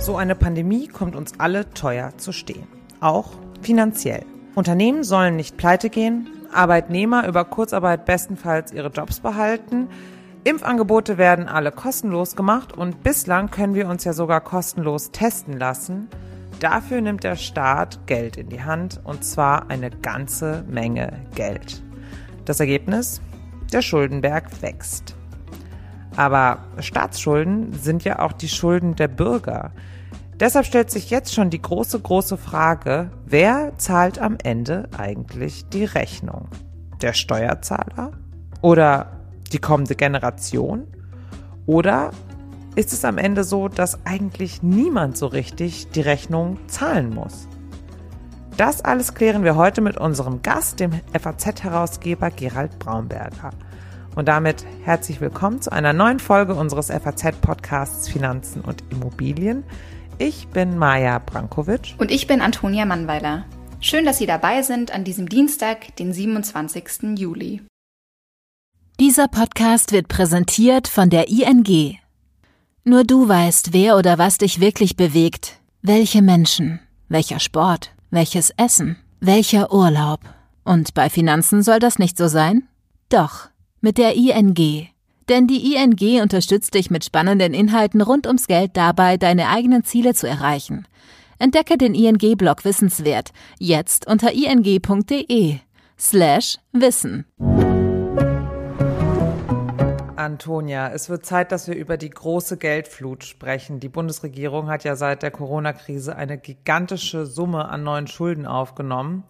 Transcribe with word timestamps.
So 0.00 0.16
eine 0.16 0.34
Pandemie 0.34 0.88
kommt 0.88 1.14
uns 1.14 1.38
alle 1.38 1.70
teuer 1.70 2.16
zu 2.16 2.32
stehen. 2.32 2.66
Auch 3.00 3.30
finanziell. 3.60 4.24
Unternehmen 4.54 5.04
sollen 5.04 5.36
nicht 5.36 5.56
pleite 5.56 5.90
gehen, 5.90 6.28
Arbeitnehmer 6.52 7.26
über 7.26 7.44
Kurzarbeit 7.44 8.04
bestenfalls 8.04 8.72
ihre 8.72 8.88
Jobs 8.88 9.20
behalten, 9.20 9.88
Impfangebote 10.44 11.18
werden 11.18 11.46
alle 11.46 11.70
kostenlos 11.70 12.34
gemacht 12.34 12.76
und 12.76 13.04
bislang 13.04 13.50
können 13.50 13.76
wir 13.76 13.86
uns 13.86 14.02
ja 14.02 14.12
sogar 14.12 14.40
kostenlos 14.40 15.12
testen 15.12 15.56
lassen. 15.56 16.08
Dafür 16.58 17.00
nimmt 17.00 17.22
der 17.22 17.36
Staat 17.36 18.06
Geld 18.08 18.36
in 18.36 18.48
die 18.48 18.64
Hand 18.64 19.00
und 19.04 19.24
zwar 19.24 19.70
eine 19.70 19.90
ganze 19.90 20.64
Menge 20.68 21.12
Geld. 21.36 21.80
Das 22.44 22.58
Ergebnis? 22.58 23.20
Der 23.72 23.82
Schuldenberg 23.82 24.62
wächst. 24.62 25.14
Aber 26.16 26.58
Staatsschulden 26.78 27.72
sind 27.72 28.04
ja 28.04 28.18
auch 28.18 28.32
die 28.32 28.48
Schulden 28.48 28.96
der 28.96 29.08
Bürger. 29.08 29.72
Deshalb 30.38 30.66
stellt 30.66 30.90
sich 30.90 31.10
jetzt 31.10 31.32
schon 31.32 31.50
die 31.50 31.62
große, 31.62 32.00
große 32.00 32.36
Frage, 32.36 33.10
wer 33.24 33.72
zahlt 33.78 34.18
am 34.18 34.36
Ende 34.42 34.88
eigentlich 34.96 35.68
die 35.68 35.84
Rechnung? 35.84 36.48
Der 37.00 37.12
Steuerzahler? 37.12 38.12
Oder 38.60 39.20
die 39.52 39.58
kommende 39.58 39.94
Generation? 39.94 40.86
Oder 41.66 42.10
ist 42.74 42.92
es 42.92 43.04
am 43.04 43.18
Ende 43.18 43.44
so, 43.44 43.68
dass 43.68 44.04
eigentlich 44.06 44.62
niemand 44.62 45.16
so 45.16 45.26
richtig 45.26 45.90
die 45.90 46.00
Rechnung 46.00 46.58
zahlen 46.68 47.14
muss? 47.14 47.46
Das 48.56 48.82
alles 48.82 49.14
klären 49.14 49.44
wir 49.44 49.56
heute 49.56 49.80
mit 49.80 49.96
unserem 49.96 50.42
Gast, 50.42 50.80
dem 50.80 50.92
FAZ-Herausgeber 51.12 52.30
Gerald 52.30 52.78
Braunberger. 52.78 53.50
Und 54.14 54.28
damit 54.28 54.66
herzlich 54.84 55.22
willkommen 55.22 55.62
zu 55.62 55.72
einer 55.72 55.94
neuen 55.94 56.18
Folge 56.18 56.54
unseres 56.54 56.90
FAZ-Podcasts 56.90 58.10
Finanzen 58.10 58.60
und 58.60 58.84
Immobilien. 58.90 59.64
Ich 60.18 60.48
bin 60.48 60.76
Maja 60.76 61.18
Brankovic. 61.18 61.94
Und 61.96 62.10
ich 62.10 62.26
bin 62.26 62.42
Antonia 62.42 62.84
Mannweiler. 62.84 63.46
Schön, 63.80 64.04
dass 64.04 64.18
Sie 64.18 64.26
dabei 64.26 64.60
sind 64.60 64.92
an 64.92 65.04
diesem 65.04 65.30
Dienstag, 65.30 65.96
den 65.96 66.12
27. 66.12 67.18
Juli. 67.18 67.62
Dieser 69.00 69.28
Podcast 69.28 69.92
wird 69.92 70.08
präsentiert 70.08 70.88
von 70.88 71.08
der 71.08 71.28
ING. 71.28 71.96
Nur 72.84 73.04
du 73.04 73.26
weißt, 73.26 73.72
wer 73.72 73.96
oder 73.96 74.18
was 74.18 74.36
dich 74.36 74.60
wirklich 74.60 74.94
bewegt. 74.94 75.58
Welche 75.80 76.20
Menschen, 76.20 76.80
welcher 77.08 77.40
Sport, 77.40 77.92
welches 78.10 78.50
Essen, 78.58 78.98
welcher 79.20 79.72
Urlaub. 79.72 80.20
Und 80.64 80.92
bei 80.92 81.08
Finanzen 81.08 81.62
soll 81.62 81.78
das 81.78 81.98
nicht 81.98 82.18
so 82.18 82.28
sein? 82.28 82.68
Doch, 83.08 83.48
mit 83.82 83.98
der 83.98 84.14
ING. 84.14 84.88
Denn 85.28 85.46
die 85.46 85.74
ING 85.74 86.22
unterstützt 86.22 86.74
dich 86.74 86.90
mit 86.90 87.04
spannenden 87.04 87.52
Inhalten 87.52 88.00
rund 88.00 88.26
ums 88.26 88.46
Geld 88.46 88.76
dabei, 88.76 89.16
deine 89.18 89.48
eigenen 89.48 89.84
Ziele 89.84 90.14
zu 90.14 90.26
erreichen. 90.26 90.86
Entdecke 91.38 91.76
den 91.76 91.94
ING-Blog 91.94 92.64
Wissenswert 92.64 93.32
jetzt 93.58 94.06
unter 94.06 94.32
ing.de 94.32 95.58
slash 95.98 96.58
Wissen. 96.72 97.26
Antonia, 100.16 100.88
es 100.92 101.08
wird 101.10 101.26
Zeit, 101.26 101.50
dass 101.50 101.66
wir 101.66 101.74
über 101.74 101.96
die 101.96 102.10
große 102.10 102.56
Geldflut 102.56 103.24
sprechen. 103.24 103.80
Die 103.80 103.88
Bundesregierung 103.88 104.68
hat 104.68 104.84
ja 104.84 104.94
seit 104.94 105.22
der 105.22 105.32
Corona-Krise 105.32 106.14
eine 106.14 106.38
gigantische 106.38 107.26
Summe 107.26 107.68
an 107.68 107.82
neuen 107.82 108.06
Schulden 108.06 108.46
aufgenommen. 108.46 109.24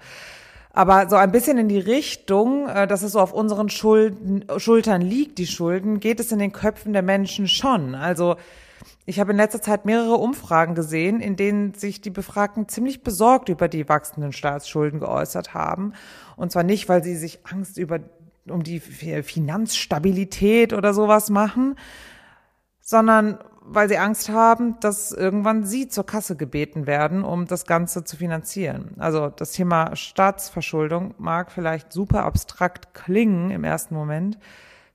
Aber 0.72 1.09
so 1.09 1.16
ein 1.16 1.31
bisschen 1.31 1.57
in 1.57 1.68
die 1.68 1.80
Richtung, 1.80 2.68
äh, 2.68 2.88
dass 2.88 3.02
es 3.02 3.13
so 3.13 3.19
auf 3.19 3.34
unseren 3.34 3.69
Schulden, 3.69 4.46
Schultern 4.57 5.02
liegt, 5.02 5.38
die 5.38 5.47
Schulden, 5.47 6.00
geht 6.00 6.19
es 6.19 6.31
in 6.31 6.40
den 6.40 6.52
Köpfen 6.52 6.94
der 6.94 7.02
Menschen 7.02 7.47
schon. 7.47 7.96
Also 7.96 8.35
ich 9.06 9.19
habe 9.19 9.31
in 9.31 9.38
letzter 9.38 9.62
Zeit 9.62 9.85
mehrere 9.85 10.16
Umfragen 10.16 10.75
gesehen, 10.75 11.19
in 11.19 11.35
denen 11.35 11.74
sich 11.74 12.02
die 12.02 12.12
Befragten 12.12 12.68
ziemlich 12.69 13.02
besorgt 13.02 13.50
über 13.50 13.68
die 13.68 13.90
wachsenden 13.90 14.31
Staatsschulden 14.31 15.00
geäußert 15.00 15.53
haben. 15.56 15.94
Und 16.35 16.52
zwar 16.52 16.63
nicht, 16.63 16.88
weil 16.88 17.03
sie 17.03 17.16
sich 17.16 17.40
Angst 17.44 17.78
über, 17.78 18.00
um 18.47 18.62
die 18.62 18.80
Finanzstabilität 18.80 20.74
oder 20.74 20.94
sowas 20.94 21.31
machen, 21.31 21.75
sondern 22.81 23.40
weil 23.72 23.88
sie 23.88 23.97
Angst 23.97 24.30
haben, 24.30 24.80
dass 24.80 25.12
irgendwann 25.12 25.63
sie 25.63 25.88
zur 25.88 26.06
Kasse 26.06 26.35
gebeten 26.35 26.88
werden, 26.88 27.24
um 27.24 27.46
das 27.46 27.66
Ganze 27.66 28.03
zu 28.03 28.18
finanzieren. 28.18 28.96
Also 28.97 29.30
das 29.30 29.52
Thema 29.52 29.96
Staatsverschuldung 29.96 31.13
mag 31.18 31.52
vielleicht 31.52 31.94
super 31.94 32.25
abstrakt 32.25 32.94
klingen 32.94 33.52
im 33.52 33.63
ersten 33.63 33.94
Moment. 33.94 34.40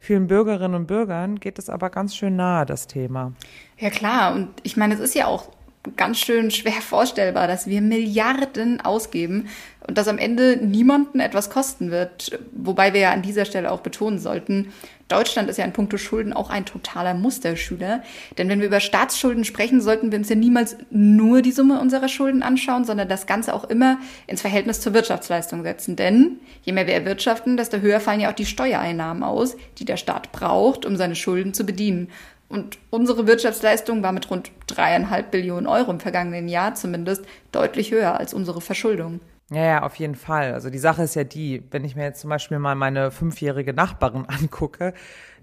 Vielen 0.00 0.26
Bürgerinnen 0.26 0.74
und 0.74 0.86
Bürgern 0.86 1.40
geht 1.40 1.58
es 1.58 1.70
aber 1.70 1.88
ganz 1.88 2.14
schön 2.14 2.36
nahe, 2.36 2.66
das 2.66 2.86
Thema. 2.86 3.32
Ja 3.78 3.90
klar, 3.90 4.34
und 4.34 4.50
ich 4.62 4.76
meine, 4.76 4.94
es 4.94 5.00
ist 5.00 5.14
ja 5.14 5.26
auch 5.26 5.50
ganz 5.96 6.18
schön 6.18 6.50
schwer 6.50 6.72
vorstellbar, 6.72 7.46
dass 7.46 7.66
wir 7.66 7.80
Milliarden 7.80 8.80
ausgeben 8.80 9.48
und 9.86 9.98
das 9.98 10.08
am 10.08 10.18
Ende 10.18 10.56
niemanden 10.56 11.20
etwas 11.20 11.50
kosten 11.50 11.90
wird. 11.90 12.38
Wobei 12.52 12.94
wir 12.94 13.00
ja 13.00 13.12
an 13.12 13.22
dieser 13.22 13.44
Stelle 13.44 13.70
auch 13.70 13.80
betonen 13.80 14.18
sollten, 14.18 14.72
Deutschland 15.08 15.50
ist 15.50 15.58
ja 15.58 15.66
in 15.66 15.74
puncto 15.74 15.98
Schulden 15.98 16.32
auch 16.32 16.48
ein 16.48 16.64
totaler 16.64 17.12
Musterschüler. 17.12 18.02
Denn 18.38 18.48
wenn 18.48 18.60
wir 18.60 18.66
über 18.66 18.80
Staatsschulden 18.80 19.44
sprechen, 19.44 19.82
sollten 19.82 20.10
wir 20.10 20.18
uns 20.18 20.30
ja 20.30 20.34
niemals 20.34 20.78
nur 20.90 21.42
die 21.42 21.52
Summe 21.52 21.78
unserer 21.78 22.08
Schulden 22.08 22.42
anschauen, 22.42 22.84
sondern 22.84 23.08
das 23.08 23.26
Ganze 23.26 23.52
auch 23.52 23.64
immer 23.64 23.98
ins 24.26 24.40
Verhältnis 24.40 24.80
zur 24.80 24.94
Wirtschaftsleistung 24.94 25.62
setzen. 25.62 25.96
Denn 25.96 26.38
je 26.62 26.72
mehr 26.72 26.86
wir 26.86 26.94
erwirtschaften, 26.94 27.58
desto 27.58 27.78
höher 27.78 28.00
fallen 28.00 28.20
ja 28.20 28.30
auch 28.30 28.34
die 28.34 28.46
Steuereinnahmen 28.46 29.22
aus, 29.22 29.56
die 29.78 29.84
der 29.84 29.98
Staat 29.98 30.32
braucht, 30.32 30.86
um 30.86 30.96
seine 30.96 31.16
Schulden 31.16 31.52
zu 31.52 31.64
bedienen. 31.64 32.08
Und 32.54 32.78
unsere 32.90 33.26
Wirtschaftsleistung 33.26 34.04
war 34.04 34.12
mit 34.12 34.30
rund 34.30 34.52
dreieinhalb 34.68 35.32
Billionen 35.32 35.66
Euro 35.66 35.90
im 35.90 35.98
vergangenen 35.98 36.46
Jahr 36.46 36.76
zumindest 36.76 37.24
deutlich 37.50 37.90
höher 37.90 38.16
als 38.16 38.32
unsere 38.32 38.60
Verschuldung. 38.60 39.18
Ja, 39.50 39.64
ja, 39.64 39.82
auf 39.82 39.96
jeden 39.96 40.14
Fall. 40.14 40.54
Also 40.54 40.70
die 40.70 40.78
Sache 40.78 41.02
ist 41.02 41.16
ja 41.16 41.24
die, 41.24 41.64
wenn 41.72 41.84
ich 41.84 41.96
mir 41.96 42.04
jetzt 42.04 42.20
zum 42.20 42.30
Beispiel 42.30 42.60
mal 42.60 42.76
meine 42.76 43.10
fünfjährige 43.10 43.74
Nachbarin 43.74 44.26
angucke, 44.28 44.94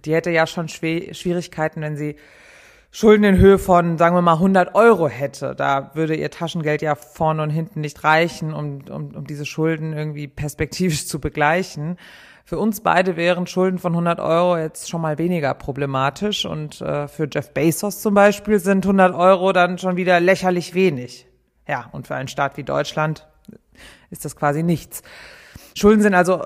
die 0.05 0.13
hätte 0.13 0.31
ja 0.31 0.47
schon 0.47 0.69
Schwierigkeiten, 0.69 1.81
wenn 1.81 1.97
sie 1.97 2.15
Schulden 2.91 3.25
in 3.25 3.37
Höhe 3.37 3.59
von, 3.59 3.97
sagen 3.97 4.15
wir 4.15 4.21
mal, 4.21 4.35
100 4.35 4.73
Euro 4.75 5.09
hätte. 5.09 5.53
Da 5.53 5.91
würde 5.93 6.15
ihr 6.15 6.31
Taschengeld 6.31 6.81
ja 6.81 6.95
vorne 6.95 7.43
und 7.43 7.49
hinten 7.49 7.81
nicht 7.81 8.05
reichen, 8.05 8.53
um, 8.53 8.85
um, 8.89 9.15
um 9.15 9.27
diese 9.27 9.45
Schulden 9.45 9.91
irgendwie 9.91 10.29
perspektivisch 10.29 11.07
zu 11.07 11.19
begleichen. 11.19 11.97
Für 12.45 12.57
uns 12.57 12.81
beide 12.81 13.15
wären 13.15 13.47
Schulden 13.47 13.79
von 13.79 13.93
100 13.93 14.19
Euro 14.19 14.57
jetzt 14.57 14.89
schon 14.89 15.01
mal 15.01 15.17
weniger 15.17 15.53
problematisch 15.53 16.45
und 16.45 16.81
äh, 16.81 17.07
für 17.07 17.27
Jeff 17.31 17.51
Bezos 17.53 18.01
zum 18.01 18.13
Beispiel 18.13 18.59
sind 18.59 18.85
100 18.85 19.13
Euro 19.15 19.53
dann 19.53 19.77
schon 19.77 19.95
wieder 19.95 20.19
lächerlich 20.19 20.73
wenig. 20.73 21.27
Ja, 21.67 21.89
und 21.91 22.07
für 22.07 22.15
einen 22.15 22.27
Staat 22.27 22.57
wie 22.57 22.63
Deutschland 22.63 23.27
ist 24.09 24.25
das 24.25 24.35
quasi 24.35 24.63
nichts. 24.63 25.03
Schulden 25.75 26.01
sind 26.01 26.13
also 26.13 26.43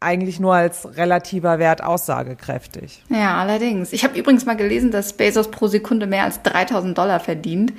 eigentlich 0.00 0.40
nur 0.40 0.54
als 0.54 0.96
relativer 0.96 1.58
Wert 1.58 1.82
aussagekräftig. 1.82 3.02
Ja, 3.08 3.38
allerdings. 3.38 3.92
Ich 3.92 4.04
habe 4.04 4.18
übrigens 4.18 4.44
mal 4.44 4.56
gelesen, 4.56 4.90
dass 4.90 5.14
Bezos 5.14 5.50
pro 5.50 5.68
Sekunde 5.68 6.06
mehr 6.06 6.24
als 6.24 6.42
3000 6.42 6.96
Dollar 6.96 7.20
verdient. 7.20 7.72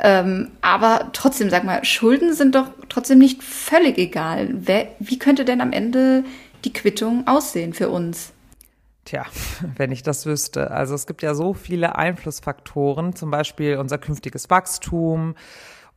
Ähm, 0.00 0.52
aber 0.60 1.10
trotzdem, 1.12 1.50
sag 1.50 1.64
mal, 1.64 1.84
Schulden 1.84 2.32
sind 2.32 2.54
doch 2.54 2.68
trotzdem 2.88 3.18
nicht 3.18 3.42
völlig 3.42 3.98
egal. 3.98 4.48
Wer, 4.52 4.88
wie 4.98 5.18
könnte 5.18 5.44
denn 5.44 5.60
am 5.60 5.72
Ende 5.72 6.24
die 6.64 6.72
Quittung 6.72 7.26
aussehen 7.26 7.72
für 7.72 7.88
uns? 7.88 8.32
Tja, 9.04 9.24
wenn 9.76 9.92
ich 9.92 10.02
das 10.02 10.26
wüsste. 10.26 10.70
Also 10.70 10.94
es 10.94 11.06
gibt 11.06 11.22
ja 11.22 11.34
so 11.34 11.54
viele 11.54 11.96
Einflussfaktoren, 11.96 13.14
zum 13.14 13.30
Beispiel 13.30 13.76
unser 13.76 13.98
künftiges 13.98 14.50
Wachstum, 14.50 15.34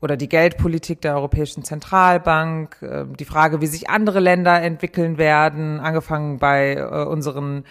oder 0.01 0.17
die 0.17 0.29
Geldpolitik 0.29 1.01
der 1.01 1.15
Europäischen 1.15 1.63
Zentralbank, 1.63 2.77
ähm, 2.81 3.15
die 3.15 3.25
Frage, 3.25 3.61
wie 3.61 3.67
sich 3.67 3.89
andere 3.89 4.19
Länder 4.19 4.61
entwickeln 4.61 5.17
werden, 5.17 5.79
angefangen 5.79 6.39
bei 6.39 6.73
äh, 6.73 7.05
unseren 7.05 7.65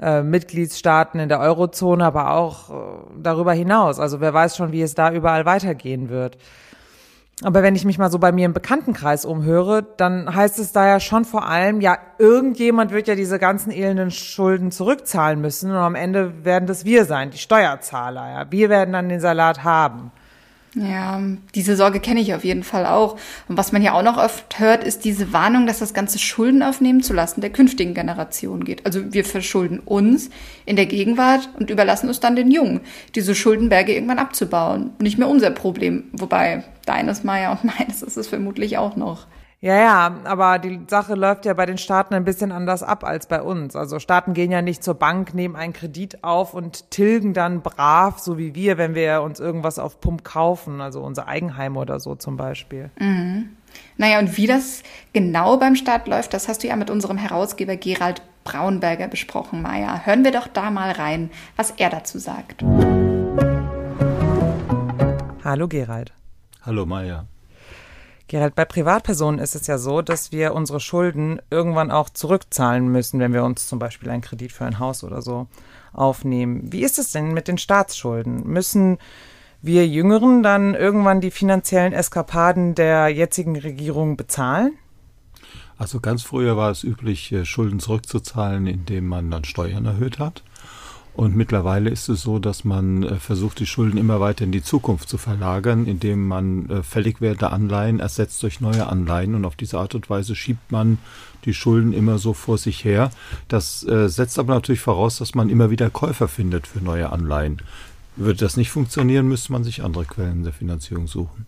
äh, 0.00 0.22
Mitgliedstaaten 0.22 1.20
in 1.20 1.28
der 1.28 1.40
Eurozone, 1.40 2.04
aber 2.04 2.32
auch 2.32 2.70
äh, 2.70 2.74
darüber 3.22 3.52
hinaus. 3.52 4.00
Also 4.00 4.20
wer 4.20 4.34
weiß 4.34 4.56
schon, 4.56 4.72
wie 4.72 4.82
es 4.82 4.94
da 4.94 5.12
überall 5.12 5.44
weitergehen 5.44 6.08
wird. 6.08 6.36
Aber 7.44 7.62
wenn 7.62 7.76
ich 7.76 7.84
mich 7.84 7.98
mal 7.98 8.10
so 8.10 8.18
bei 8.18 8.32
mir 8.32 8.46
im 8.46 8.52
Bekanntenkreis 8.52 9.24
umhöre, 9.24 9.86
dann 9.96 10.34
heißt 10.34 10.58
es 10.58 10.72
da 10.72 10.86
ja 10.88 10.98
schon 10.98 11.24
vor 11.24 11.46
allem, 11.46 11.80
ja, 11.80 11.96
irgendjemand 12.18 12.90
wird 12.90 13.06
ja 13.06 13.14
diese 13.14 13.38
ganzen 13.38 13.70
elenden 13.70 14.10
Schulden 14.10 14.72
zurückzahlen 14.72 15.40
müssen 15.40 15.70
und 15.70 15.76
am 15.76 15.94
Ende 15.94 16.44
werden 16.44 16.66
das 16.66 16.84
wir 16.84 17.04
sein, 17.04 17.30
die 17.30 17.38
Steuerzahler. 17.38 18.28
Ja. 18.28 18.46
Wir 18.50 18.68
werden 18.70 18.92
dann 18.92 19.08
den 19.08 19.20
Salat 19.20 19.62
haben. 19.62 20.10
Ja, 20.74 21.20
diese 21.54 21.76
Sorge 21.76 21.98
kenne 21.98 22.20
ich 22.20 22.34
auf 22.34 22.44
jeden 22.44 22.62
Fall 22.62 22.84
auch. 22.86 23.18
Und 23.48 23.56
was 23.56 23.72
man 23.72 23.82
ja 23.82 23.94
auch 23.94 24.02
noch 24.02 24.18
oft 24.18 24.58
hört, 24.58 24.84
ist 24.84 25.04
diese 25.04 25.32
Warnung, 25.32 25.66
dass 25.66 25.78
das 25.78 25.94
ganze 25.94 26.18
Schulden 26.18 26.62
aufnehmen 26.62 27.02
zulasten 27.02 27.40
der 27.40 27.50
künftigen 27.50 27.94
Generation 27.94 28.64
geht. 28.64 28.84
Also 28.84 29.12
wir 29.12 29.24
verschulden 29.24 29.80
uns 29.80 30.30
in 30.66 30.76
der 30.76 30.86
Gegenwart 30.86 31.48
und 31.58 31.70
überlassen 31.70 32.08
es 32.10 32.20
dann 32.20 32.36
den 32.36 32.50
Jungen, 32.50 32.80
diese 33.14 33.34
Schuldenberge 33.34 33.94
irgendwann 33.94 34.18
abzubauen. 34.18 34.90
Nicht 35.00 35.18
mehr 35.18 35.28
unser 35.28 35.50
Problem. 35.50 36.04
Wobei 36.12 36.64
deines, 36.84 37.24
Meier 37.24 37.52
und 37.52 37.64
meines 37.78 38.02
ist 38.02 38.16
es 38.16 38.28
vermutlich 38.28 38.78
auch 38.78 38.96
noch. 38.96 39.26
Ja, 39.60 39.76
ja, 39.76 40.20
aber 40.22 40.60
die 40.60 40.82
Sache 40.86 41.16
läuft 41.16 41.44
ja 41.44 41.52
bei 41.52 41.66
den 41.66 41.78
Staaten 41.78 42.14
ein 42.14 42.22
bisschen 42.22 42.52
anders 42.52 42.84
ab 42.84 43.02
als 43.02 43.26
bei 43.26 43.42
uns. 43.42 43.74
Also 43.74 43.98
Staaten 43.98 44.32
gehen 44.32 44.52
ja 44.52 44.62
nicht 44.62 44.84
zur 44.84 44.94
Bank, 44.94 45.34
nehmen 45.34 45.56
einen 45.56 45.72
Kredit 45.72 46.22
auf 46.22 46.54
und 46.54 46.92
tilgen 46.92 47.34
dann 47.34 47.60
brav, 47.60 48.20
so 48.20 48.38
wie 48.38 48.54
wir, 48.54 48.78
wenn 48.78 48.94
wir 48.94 49.20
uns 49.20 49.40
irgendwas 49.40 49.80
auf 49.80 50.00
Pump 50.00 50.22
kaufen, 50.22 50.80
also 50.80 51.00
unser 51.00 51.26
Eigenheim 51.26 51.76
oder 51.76 51.98
so 51.98 52.14
zum 52.14 52.36
Beispiel. 52.36 52.90
Mhm. 53.00 53.48
Naja, 53.96 54.20
und 54.20 54.36
wie 54.36 54.46
das 54.46 54.84
genau 55.12 55.56
beim 55.56 55.74
Staat 55.74 56.06
läuft, 56.06 56.34
das 56.34 56.46
hast 56.46 56.62
du 56.62 56.68
ja 56.68 56.76
mit 56.76 56.88
unserem 56.88 57.16
Herausgeber 57.16 57.74
Gerald 57.74 58.22
Braunberger 58.44 59.08
besprochen, 59.08 59.60
Maja. 59.60 60.02
Hören 60.04 60.22
wir 60.22 60.30
doch 60.30 60.46
da 60.46 60.70
mal 60.70 60.92
rein, 60.92 61.30
was 61.56 61.72
er 61.72 61.90
dazu 61.90 62.20
sagt. 62.20 62.62
Hallo 65.42 65.66
Gerald. 65.66 66.12
Hallo 66.62 66.86
Maja. 66.86 67.26
Gerald, 68.28 68.54
bei 68.54 68.66
Privatpersonen 68.66 69.40
ist 69.40 69.54
es 69.54 69.66
ja 69.66 69.78
so, 69.78 70.02
dass 70.02 70.32
wir 70.32 70.54
unsere 70.54 70.80
Schulden 70.80 71.40
irgendwann 71.50 71.90
auch 71.90 72.10
zurückzahlen 72.10 72.86
müssen, 72.88 73.20
wenn 73.20 73.32
wir 73.32 73.42
uns 73.42 73.66
zum 73.66 73.78
Beispiel 73.78 74.10
einen 74.10 74.22
Kredit 74.22 74.52
für 74.52 74.66
ein 74.66 74.78
Haus 74.78 75.02
oder 75.02 75.22
so 75.22 75.46
aufnehmen. 75.94 76.70
Wie 76.70 76.82
ist 76.82 76.98
es 76.98 77.10
denn 77.10 77.32
mit 77.32 77.48
den 77.48 77.56
Staatsschulden? 77.56 78.46
Müssen 78.46 78.98
wir 79.62 79.88
Jüngeren 79.88 80.42
dann 80.42 80.74
irgendwann 80.74 81.22
die 81.22 81.30
finanziellen 81.30 81.94
Eskapaden 81.94 82.74
der 82.74 83.08
jetzigen 83.08 83.56
Regierung 83.56 84.18
bezahlen? 84.18 84.76
Also 85.78 85.98
ganz 86.00 86.22
früher 86.22 86.56
war 86.56 86.70
es 86.70 86.84
üblich, 86.84 87.32
äh, 87.32 87.44
Schulden 87.46 87.80
zurückzuzahlen, 87.80 88.66
indem 88.66 89.06
man 89.06 89.30
dann 89.30 89.44
Steuern 89.44 89.86
erhöht 89.86 90.18
hat. 90.18 90.42
Und 91.18 91.34
mittlerweile 91.34 91.90
ist 91.90 92.08
es 92.08 92.22
so, 92.22 92.38
dass 92.38 92.62
man 92.62 93.02
äh, 93.02 93.16
versucht, 93.16 93.58
die 93.58 93.66
Schulden 93.66 93.98
immer 93.98 94.20
weiter 94.20 94.44
in 94.44 94.52
die 94.52 94.62
Zukunft 94.62 95.08
zu 95.08 95.18
verlagern, 95.18 95.84
indem 95.84 96.28
man 96.28 96.70
äh, 96.70 96.82
fällig 96.84 97.20
werdende 97.20 97.50
Anleihen 97.50 97.98
ersetzt 97.98 98.40
durch 98.44 98.60
neue 98.60 98.86
Anleihen. 98.86 99.34
Und 99.34 99.44
auf 99.44 99.56
diese 99.56 99.80
Art 99.80 99.96
und 99.96 100.08
Weise 100.08 100.36
schiebt 100.36 100.70
man 100.70 100.98
die 101.44 101.54
Schulden 101.54 101.92
immer 101.92 102.18
so 102.18 102.34
vor 102.34 102.56
sich 102.56 102.84
her. 102.84 103.10
Das 103.48 103.82
äh, 103.82 104.08
setzt 104.08 104.38
aber 104.38 104.54
natürlich 104.54 104.80
voraus, 104.80 105.18
dass 105.18 105.34
man 105.34 105.48
immer 105.48 105.70
wieder 105.70 105.90
Käufer 105.90 106.28
findet 106.28 106.68
für 106.68 106.78
neue 106.78 107.10
Anleihen. 107.10 107.62
Würde 108.14 108.38
das 108.38 108.56
nicht 108.56 108.70
funktionieren, 108.70 109.26
müsste 109.26 109.50
man 109.50 109.64
sich 109.64 109.82
andere 109.82 110.04
Quellen 110.04 110.44
der 110.44 110.52
Finanzierung 110.52 111.08
suchen. 111.08 111.46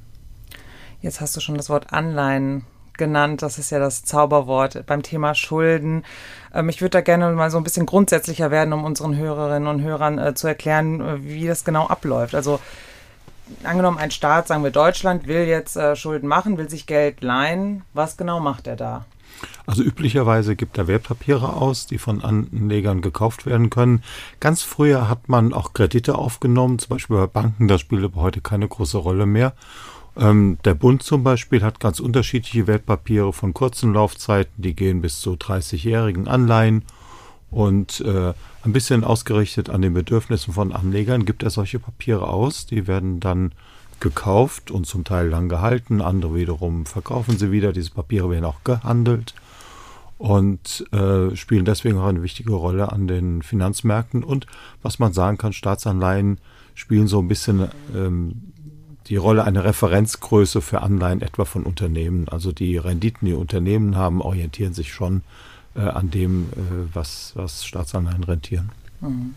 Jetzt 1.01 1.21
hast 1.21 1.37
du 1.37 1.41
schon 1.41 1.55
das 1.55 1.71
Wort 1.71 1.93
Anleihen 1.93 2.65
genannt. 3.01 3.43
Das 3.43 3.59
ist 3.59 3.71
ja 3.71 3.81
das 3.81 4.05
Zauberwort 4.05 4.87
beim 4.87 5.03
Thema 5.03 5.35
Schulden. 5.35 6.05
Ähm, 6.55 6.69
ich 6.69 6.81
würde 6.81 6.91
da 6.91 7.01
gerne 7.01 7.33
mal 7.33 7.51
so 7.51 7.57
ein 7.57 7.65
bisschen 7.65 7.87
grundsätzlicher 7.87 8.53
werden, 8.53 8.73
um 8.73 8.85
unseren 8.85 9.17
Hörerinnen 9.17 9.69
und 9.69 9.83
Hörern 9.83 10.19
äh, 10.19 10.35
zu 10.35 10.47
erklären, 10.47 11.01
äh, 11.01 11.25
wie 11.25 11.49
das 11.49 11.65
genau 11.65 11.89
abläuft. 11.89 12.37
Also 12.37 12.61
angenommen, 13.65 13.99
ein 13.99 14.13
Staat, 14.13 14.47
sagen 14.47 14.63
wir 14.63 14.71
Deutschland, 14.71 15.27
will 15.27 15.47
jetzt 15.47 15.77
äh, 15.77 15.97
Schulden 15.97 16.29
machen, 16.29 16.59
will 16.59 16.71
sich 16.71 16.87
Geld 16.87 17.23
leihen. 17.23 17.83
Was 17.93 18.17
genau 18.17 18.39
macht 18.39 18.69
er 18.69 18.77
da? 18.77 19.05
Also 19.67 19.83
üblicherweise 19.83 20.57
gibt 20.57 20.79
er 20.79 20.87
Wertpapiere 20.87 21.55
aus, 21.55 21.87
die 21.87 21.99
von 21.99 22.23
Anlegern 22.23 23.01
gekauft 23.01 23.47
werden 23.47 23.71
können. 23.71 24.03
Ganz 24.39 24.63
früher 24.63 25.09
hat 25.09 25.29
man 25.29 25.53
auch 25.53 25.73
Kredite 25.73 26.17
aufgenommen, 26.17 26.79
zum 26.79 26.91
Beispiel 26.91 27.17
bei 27.17 27.27
Banken, 27.27 27.69
das 27.69 27.81
spielt 27.81 28.05
aber 28.05 28.21
heute 28.21 28.41
keine 28.41 28.69
große 28.69 28.99
Rolle 28.99 29.27
mehr. 29.27 29.55
Ähm, 30.17 30.59
der 30.65 30.75
Bund 30.75 31.03
zum 31.03 31.23
Beispiel 31.23 31.63
hat 31.63 31.81
ganz 31.81 32.01
unterschiedliche 32.01 32.67
Wertpapiere 32.67 33.33
von 33.33 33.55
kurzen 33.55 33.95
Laufzeiten, 33.95 34.63
die 34.63 34.75
gehen 34.75 35.01
bis 35.01 35.21
zu 35.21 35.35
30-jährigen 35.35 36.29
Anleihen 36.29 36.85
und 37.51 38.01
äh, 38.01 38.33
ein 38.63 38.73
bisschen 38.73 39.05
ausgerichtet 39.05 39.71
an 39.71 39.83
den 39.83 39.95
Bedürfnissen 39.95 40.55
von 40.55 40.73
Anlegern 40.73 41.25
gibt 41.25 41.43
er 41.43 41.51
solche 41.51 41.79
Papiere 41.79 42.29
aus. 42.29 42.67
Die 42.67 42.87
werden 42.87 43.21
dann 43.21 43.53
gekauft 43.99 44.71
und 44.71 44.87
zum 44.87 45.05
Teil 45.05 45.29
lang 45.29 45.49
gehalten, 45.49 46.01
andere 46.01 46.35
wiederum 46.35 46.87
verkaufen 46.87 47.39
sie 47.39 47.51
wieder. 47.51 47.73
Diese 47.73 47.91
Papiere 47.91 48.31
werden 48.31 48.45
auch 48.45 48.65
gehandelt 48.65 49.35
und 50.17 50.87
äh, 50.93 51.35
spielen 51.35 51.65
deswegen 51.65 51.99
auch 51.99 52.07
eine 52.07 52.23
wichtige 52.23 52.53
Rolle 52.53 52.93
an 52.93 53.09
den 53.09 53.43
Finanzmärkten. 53.43 54.23
Und 54.23 54.47
was 54.83 54.99
man 54.99 55.13
sagen 55.13 55.39
kann, 55.39 55.53
Staatsanleihen 55.53 56.39
spielen 56.75 57.09
so 57.09 57.21
ein 57.21 57.29
bisschen 57.29 57.69
ähm, 57.95 58.50
die 59.11 59.17
Rolle 59.17 59.45
einer 59.45 59.65
Referenzgröße 59.65 60.63
für 60.63 60.83
Anleihen 60.83 61.21
etwa 61.21 61.45
von 61.45 61.65
Unternehmen. 61.65 62.29
Also 62.29 62.53
die 62.53 62.77
Renditen, 62.77 63.27
die 63.27 63.35
Unternehmen 63.35 63.97
haben, 63.97 64.23
orientieren 64.23 64.73
sich 64.73 64.93
schon 64.93 65.23
äh, 65.75 65.81
an 65.81 66.11
dem, 66.11 66.45
äh, 66.53 66.95
was, 66.95 67.33
was 67.35 67.67
Staatsanleihen 67.67 68.25
rentieren. 68.25 68.71
Mhm. 69.01 69.35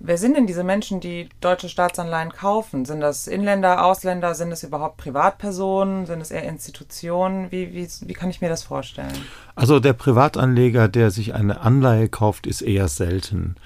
Wer 0.00 0.16
sind 0.16 0.36
denn 0.36 0.46
diese 0.46 0.62
Menschen, 0.62 1.00
die 1.00 1.28
deutsche 1.40 1.68
Staatsanleihen 1.68 2.30
kaufen? 2.30 2.84
Sind 2.84 3.00
das 3.00 3.26
Inländer, 3.26 3.84
Ausländer? 3.84 4.34
Sind 4.36 4.52
es 4.52 4.62
überhaupt 4.62 4.96
Privatpersonen? 4.96 6.06
Sind 6.06 6.20
es 6.20 6.30
eher 6.30 6.44
Institutionen? 6.44 7.50
Wie, 7.50 7.74
wie, 7.74 7.88
wie 8.06 8.12
kann 8.12 8.30
ich 8.30 8.40
mir 8.40 8.48
das 8.48 8.62
vorstellen? 8.62 9.12
Also 9.56 9.80
der 9.80 9.94
Privatanleger, 9.94 10.86
der 10.86 11.10
sich 11.10 11.34
eine 11.34 11.62
Anleihe 11.62 12.08
kauft, 12.08 12.46
ist 12.46 12.62
eher 12.62 12.86
selten. 12.86 13.56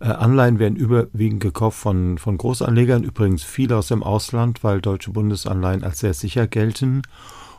Äh, 0.00 0.06
Anleihen 0.06 0.58
werden 0.58 0.76
überwiegend 0.76 1.42
gekauft 1.42 1.78
von, 1.78 2.16
von 2.16 2.38
Großanlegern, 2.38 3.04
übrigens 3.04 3.42
viele 3.42 3.76
aus 3.76 3.88
dem 3.88 4.02
Ausland, 4.02 4.64
weil 4.64 4.80
deutsche 4.80 5.10
Bundesanleihen 5.10 5.84
als 5.84 5.98
sehr 5.98 6.14
sicher 6.14 6.46
gelten. 6.46 7.02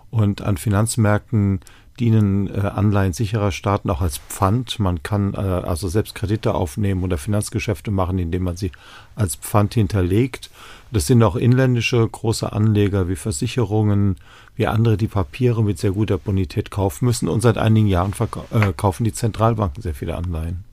Und 0.09 0.41
an 0.41 0.57
Finanzmärkten 0.57 1.59
dienen 1.99 2.47
äh, 2.47 2.59
Anleihen 2.61 3.13
sicherer 3.13 3.51
Staaten 3.51 3.89
auch 3.89 4.01
als 4.01 4.17
Pfand. 4.17 4.79
Man 4.79 5.03
kann 5.03 5.33
äh, 5.33 5.37
also 5.37 5.87
selbst 5.87 6.15
Kredite 6.15 6.53
aufnehmen 6.53 7.03
oder 7.03 7.17
Finanzgeschäfte 7.17 7.91
machen, 7.91 8.19
indem 8.19 8.43
man 8.43 8.57
sie 8.57 8.71
als 9.15 9.35
Pfand 9.35 9.73
hinterlegt. 9.73 10.49
Das 10.91 11.07
sind 11.07 11.21
auch 11.23 11.35
inländische 11.35 12.07
große 12.07 12.51
Anleger 12.51 13.07
wie 13.09 13.15
Versicherungen, 13.15 14.17
wie 14.55 14.67
andere, 14.67 14.97
die 14.97 15.07
Papiere 15.07 15.63
mit 15.63 15.79
sehr 15.79 15.91
guter 15.91 16.17
Bonität 16.17 16.71
kaufen 16.71 17.05
müssen. 17.05 17.27
Und 17.27 17.41
seit 17.41 17.57
einigen 17.57 17.87
Jahren 17.87 18.13
äh, 18.51 18.73
kaufen 18.73 19.03
die 19.03 19.13
Zentralbanken 19.13 19.81
sehr 19.81 19.95
viele 19.95 20.15
Anleihen. 20.15 20.63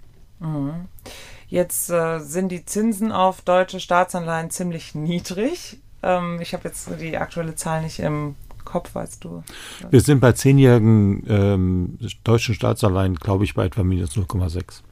Mhm. 0.40 0.86
Jetzt 1.48 1.90
äh, 1.90 2.20
sind 2.20 2.50
die 2.50 2.64
Zinsen 2.64 3.12
auf 3.12 3.42
deutsche 3.42 3.80
Staatsanleihen 3.80 4.50
ziemlich 4.50 4.94
niedrig. 4.94 5.78
Ähm, 6.02 6.40
ich 6.40 6.54
habe 6.54 6.68
jetzt 6.68 6.88
die 7.00 7.18
aktuelle 7.18 7.56
Zahl 7.56 7.82
nicht 7.82 7.98
im 7.98 8.36
Kopf, 8.64 8.94
weißt 8.94 9.24
du? 9.24 9.42
Wir 9.90 10.00
sind 10.00 10.20
bei 10.20 10.32
zehnjährigen 10.32 11.24
ähm, 11.28 11.98
deutschen 12.24 12.54
Staatsanleihen, 12.54 13.16
glaube 13.16 13.44
ich, 13.44 13.54
bei 13.54 13.66
etwa 13.66 13.82
minus 13.82 14.16
0,6. 14.16 14.82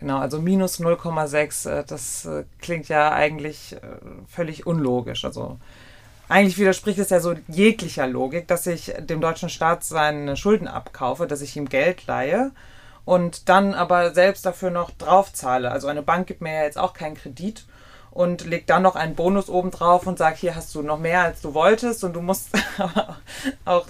Genau, 0.00 0.18
also 0.18 0.40
minus 0.40 0.80
0,6, 0.80 1.70
äh, 1.70 1.84
das 1.86 2.26
äh, 2.26 2.44
klingt 2.60 2.88
ja 2.88 3.12
eigentlich 3.12 3.74
äh, 3.74 3.78
völlig 4.28 4.66
unlogisch. 4.66 5.24
Also 5.24 5.58
eigentlich 6.28 6.58
widerspricht 6.58 6.98
es 6.98 7.10
ja 7.10 7.20
so 7.20 7.34
jeglicher 7.48 8.06
Logik, 8.06 8.48
dass 8.48 8.66
ich 8.66 8.92
dem 8.98 9.20
deutschen 9.20 9.48
Staat 9.48 9.84
seine 9.84 10.36
Schulden 10.36 10.68
abkaufe, 10.68 11.26
dass 11.26 11.42
ich 11.42 11.56
ihm 11.56 11.68
Geld 11.68 12.06
leihe 12.06 12.52
und 13.04 13.48
dann 13.48 13.74
aber 13.74 14.14
selbst 14.14 14.46
dafür 14.46 14.70
noch 14.70 14.90
draufzahle. 14.90 15.70
Also 15.70 15.88
eine 15.88 16.02
Bank 16.02 16.26
gibt 16.26 16.40
mir 16.40 16.54
ja 16.54 16.62
jetzt 16.64 16.78
auch 16.78 16.94
keinen 16.94 17.14
Kredit 17.14 17.64
und 18.14 18.46
legt 18.46 18.70
dann 18.70 18.82
noch 18.82 18.94
einen 18.94 19.16
Bonus 19.16 19.48
oben 19.48 19.70
drauf 19.70 20.06
und 20.06 20.18
sagt, 20.18 20.38
hier 20.38 20.54
hast 20.54 20.74
du 20.74 20.82
noch 20.82 20.98
mehr 20.98 21.22
als 21.22 21.40
du 21.42 21.52
wolltest 21.52 22.04
und 22.04 22.14
du 22.14 22.22
musst 22.22 22.48
auch 23.64 23.86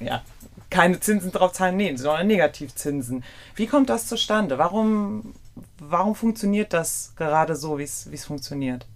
ja, 0.00 0.22
keine 0.70 1.00
Zinsen 1.00 1.32
drauf 1.32 1.52
zahlen, 1.52 1.76
nee, 1.76 1.94
sondern 1.96 2.28
Negativzinsen. 2.28 3.24
Wie 3.56 3.66
kommt 3.66 3.90
das 3.90 4.06
zustande? 4.06 4.58
Warum, 4.58 5.34
warum 5.78 6.14
funktioniert 6.14 6.72
das 6.72 7.12
gerade 7.16 7.56
so, 7.56 7.78
wie 7.78 7.82
es 7.82 8.24
funktioniert? 8.24 8.86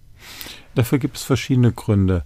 Dafür 0.73 0.99
gibt 0.99 1.17
es 1.17 1.23
verschiedene 1.23 1.73
Gründe. 1.73 2.23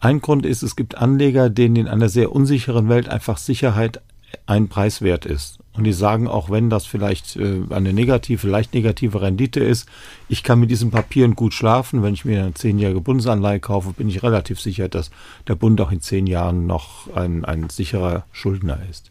Ein 0.00 0.20
Grund 0.20 0.44
ist, 0.44 0.62
es 0.62 0.76
gibt 0.76 0.96
Anleger, 0.96 1.48
denen 1.48 1.76
in 1.76 1.88
einer 1.88 2.08
sehr 2.08 2.32
unsicheren 2.32 2.88
Welt 2.88 3.08
einfach 3.08 3.38
Sicherheit 3.38 4.02
ein 4.46 4.68
Preis 4.68 5.00
wert 5.00 5.26
ist. 5.26 5.58
Und 5.76 5.84
die 5.84 5.92
sagen, 5.92 6.28
auch 6.28 6.50
wenn 6.50 6.70
das 6.70 6.86
vielleicht 6.86 7.36
äh, 7.36 7.62
eine 7.70 7.92
negative, 7.92 8.48
leicht 8.48 8.74
negative 8.74 9.20
Rendite 9.20 9.58
ist, 9.60 9.88
ich 10.28 10.44
kann 10.44 10.60
mit 10.60 10.70
diesen 10.70 10.92
Papieren 10.92 11.34
gut 11.34 11.52
schlafen. 11.52 12.02
Wenn 12.02 12.14
ich 12.14 12.24
mir 12.24 12.42
eine 12.42 12.54
zehnjährige 12.54 13.00
Bundesanleihe 13.00 13.58
kaufe, 13.58 13.92
bin 13.92 14.08
ich 14.08 14.22
relativ 14.22 14.60
sicher, 14.60 14.88
dass 14.88 15.10
der 15.48 15.56
Bund 15.56 15.80
auch 15.80 15.90
in 15.90 16.00
zehn 16.00 16.28
Jahren 16.28 16.66
noch 16.66 17.12
ein, 17.14 17.44
ein 17.44 17.70
sicherer 17.70 18.24
Schuldner 18.30 18.78
ist. 18.88 19.10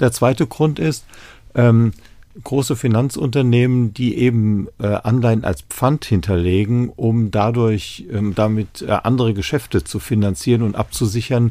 Der 0.00 0.10
zweite 0.10 0.46
Grund 0.46 0.78
ist, 0.78 1.04
ähm, 1.54 1.92
große 2.44 2.76
Finanzunternehmen, 2.76 3.92
die 3.92 4.16
eben 4.16 4.68
äh, 4.78 4.86
Anleihen 4.86 5.44
als 5.44 5.62
Pfand 5.62 6.04
hinterlegen, 6.04 6.88
um 6.88 7.30
dadurch 7.30 8.06
ähm, 8.10 8.34
damit 8.34 8.82
äh, 8.82 8.90
andere 8.90 9.34
Geschäfte 9.34 9.84
zu 9.84 9.98
finanzieren 9.98 10.62
und 10.62 10.76
abzusichern, 10.76 11.50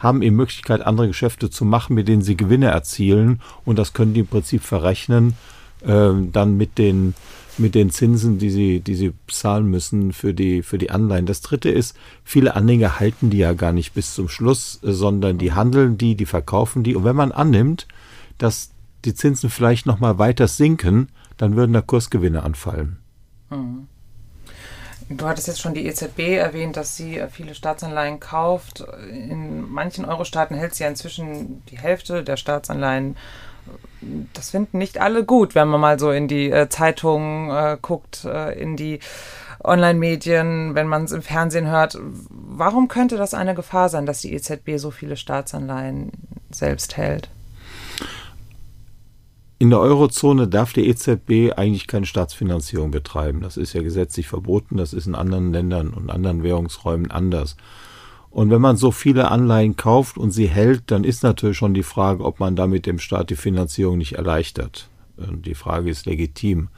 haben 0.00 0.22
eben 0.22 0.36
Möglichkeit, 0.36 0.80
andere 0.80 1.06
Geschäfte 1.06 1.50
zu 1.50 1.64
machen, 1.64 1.94
mit 1.94 2.08
denen 2.08 2.22
sie 2.22 2.36
Gewinne 2.36 2.66
erzielen. 2.66 3.40
Und 3.64 3.78
das 3.78 3.92
können 3.92 4.14
die 4.14 4.20
im 4.20 4.26
Prinzip 4.26 4.62
verrechnen, 4.62 5.34
äh, 5.82 6.10
dann 6.32 6.56
mit 6.56 6.78
den, 6.78 7.14
mit 7.58 7.74
den 7.74 7.90
Zinsen, 7.90 8.38
die 8.38 8.50
sie, 8.50 8.80
die 8.80 8.94
sie 8.94 9.12
zahlen 9.28 9.66
müssen 9.66 10.12
für 10.12 10.34
die, 10.34 10.62
für 10.62 10.78
die 10.78 10.90
Anleihen. 10.90 11.26
Das 11.26 11.42
dritte 11.42 11.68
ist, 11.68 11.96
viele 12.24 12.56
Anleger 12.56 12.98
halten 12.98 13.30
die 13.30 13.38
ja 13.38 13.52
gar 13.52 13.72
nicht 13.72 13.92
bis 13.92 14.14
zum 14.14 14.28
Schluss, 14.28 14.80
äh, 14.82 14.92
sondern 14.92 15.38
die 15.38 15.52
handeln 15.52 15.98
die, 15.98 16.16
die 16.16 16.26
verkaufen 16.26 16.82
die. 16.82 16.96
Und 16.96 17.04
wenn 17.04 17.16
man 17.16 17.30
annimmt, 17.30 17.86
dass 18.38 18.70
die 19.04 19.14
Zinsen 19.14 19.50
vielleicht 19.50 19.86
nochmal 19.86 20.18
weiter 20.18 20.48
sinken, 20.48 21.08
dann 21.36 21.56
würden 21.56 21.72
da 21.72 21.82
Kursgewinne 21.82 22.42
anfallen. 22.42 22.98
Mhm. 23.50 23.86
Du 25.10 25.26
hattest 25.26 25.48
jetzt 25.48 25.60
schon 25.60 25.74
die 25.74 25.86
EZB 25.86 26.36
erwähnt, 26.36 26.76
dass 26.76 26.96
sie 26.96 27.18
äh, 27.18 27.28
viele 27.28 27.56
Staatsanleihen 27.56 28.20
kauft. 28.20 28.84
In 29.10 29.59
manchen 29.70 30.04
Euro-Staaten 30.04 30.54
hält 30.54 30.74
sie 30.74 30.84
ja 30.84 30.88
inzwischen 30.88 31.62
die 31.66 31.78
Hälfte 31.78 32.22
der 32.24 32.36
Staatsanleihen. 32.36 33.16
Das 34.34 34.50
finden 34.50 34.78
nicht 34.78 35.00
alle 35.00 35.24
gut, 35.24 35.54
wenn 35.54 35.68
man 35.68 35.80
mal 35.80 35.98
so 35.98 36.10
in 36.10 36.28
die 36.28 36.50
äh, 36.50 36.68
Zeitungen 36.68 37.50
äh, 37.50 37.76
guckt, 37.80 38.24
äh, 38.24 38.60
in 38.60 38.76
die 38.76 39.00
Online-Medien, 39.62 40.74
wenn 40.74 40.86
man 40.86 41.04
es 41.04 41.12
im 41.12 41.22
Fernsehen 41.22 41.66
hört. 41.66 41.98
Warum 42.30 42.88
könnte 42.88 43.16
das 43.16 43.34
eine 43.34 43.54
Gefahr 43.54 43.88
sein, 43.88 44.06
dass 44.06 44.22
die 44.22 44.32
EZB 44.32 44.76
so 44.78 44.90
viele 44.90 45.16
Staatsanleihen 45.16 46.12
selbst 46.50 46.96
hält? 46.96 47.28
In 49.58 49.68
der 49.68 49.80
Eurozone 49.80 50.48
darf 50.48 50.72
die 50.72 50.88
EZB 50.88 51.52
eigentlich 51.54 51.86
keine 51.86 52.06
Staatsfinanzierung 52.06 52.90
betreiben. 52.90 53.42
Das 53.42 53.58
ist 53.58 53.74
ja 53.74 53.82
gesetzlich 53.82 54.26
verboten. 54.26 54.78
Das 54.78 54.94
ist 54.94 55.06
in 55.06 55.14
anderen 55.14 55.52
Ländern 55.52 55.90
und 55.90 56.10
anderen 56.10 56.42
Währungsräumen 56.42 57.10
anders. 57.10 57.58
Und 58.30 58.50
wenn 58.50 58.60
man 58.60 58.76
so 58.76 58.92
viele 58.92 59.30
Anleihen 59.30 59.76
kauft 59.76 60.16
und 60.16 60.30
sie 60.30 60.46
hält, 60.46 60.90
dann 60.90 61.04
ist 61.04 61.22
natürlich 61.22 61.56
schon 61.56 61.74
die 61.74 61.82
Frage, 61.82 62.24
ob 62.24 62.38
man 62.38 62.54
damit 62.54 62.86
dem 62.86 62.98
Staat 62.98 63.30
die 63.30 63.36
Finanzierung 63.36 63.98
nicht 63.98 64.14
erleichtert. 64.14 64.88
Und 65.16 65.46
die 65.46 65.54
Frage 65.54 65.90
ist 65.90 66.06
legitim. 66.06 66.68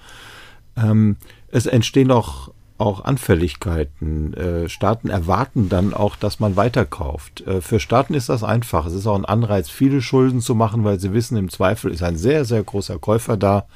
Ähm, 0.76 1.16
es 1.48 1.66
entstehen 1.66 2.10
auch 2.10 2.50
auch 2.82 3.04
Anfälligkeiten. 3.04 4.34
Äh, 4.34 4.68
Staaten 4.68 5.08
erwarten 5.08 5.68
dann 5.68 5.94
auch, 5.94 6.16
dass 6.16 6.40
man 6.40 6.56
weiterkauft. 6.56 7.46
Äh, 7.46 7.60
für 7.60 7.78
Staaten 7.78 8.12
ist 8.12 8.28
das 8.28 8.42
einfach. 8.42 8.86
Es 8.86 8.92
ist 8.92 9.06
auch 9.06 9.14
ein 9.14 9.24
Anreiz, 9.24 9.70
viele 9.70 10.02
Schulden 10.02 10.40
zu 10.40 10.54
machen, 10.54 10.82
weil 10.82 10.98
sie 10.98 11.12
wissen, 11.12 11.36
im 11.36 11.48
Zweifel 11.48 11.92
ist 11.92 12.02
ein 12.02 12.16
sehr, 12.16 12.44
sehr 12.44 12.62
großer 12.62 12.98
Käufer 12.98 13.36
da, 13.36 13.66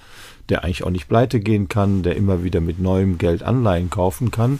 der 0.49 0.65
eigentlich 0.65 0.83
auch 0.83 0.91
nicht 0.91 1.09
pleite 1.09 1.39
gehen 1.41 1.69
kann, 1.69 2.03
der 2.03 2.17
immer 2.17 2.43
wieder 2.43 2.61
mit 2.61 2.81
neuem 2.81 3.17
Geld 3.17 3.45
Anleihen 3.45 3.91
kaufen 3.91 4.31
kann. 4.33 4.59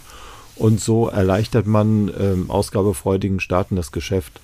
Und 0.57 0.81
so 0.81 1.09
erleichtert 1.09 1.67
man 1.67 2.11
ähm, 2.19 2.51
ausgabefreudigen 2.51 3.41
Staaten 3.41 3.77
das 3.77 3.93
Geschäft. 3.93 4.41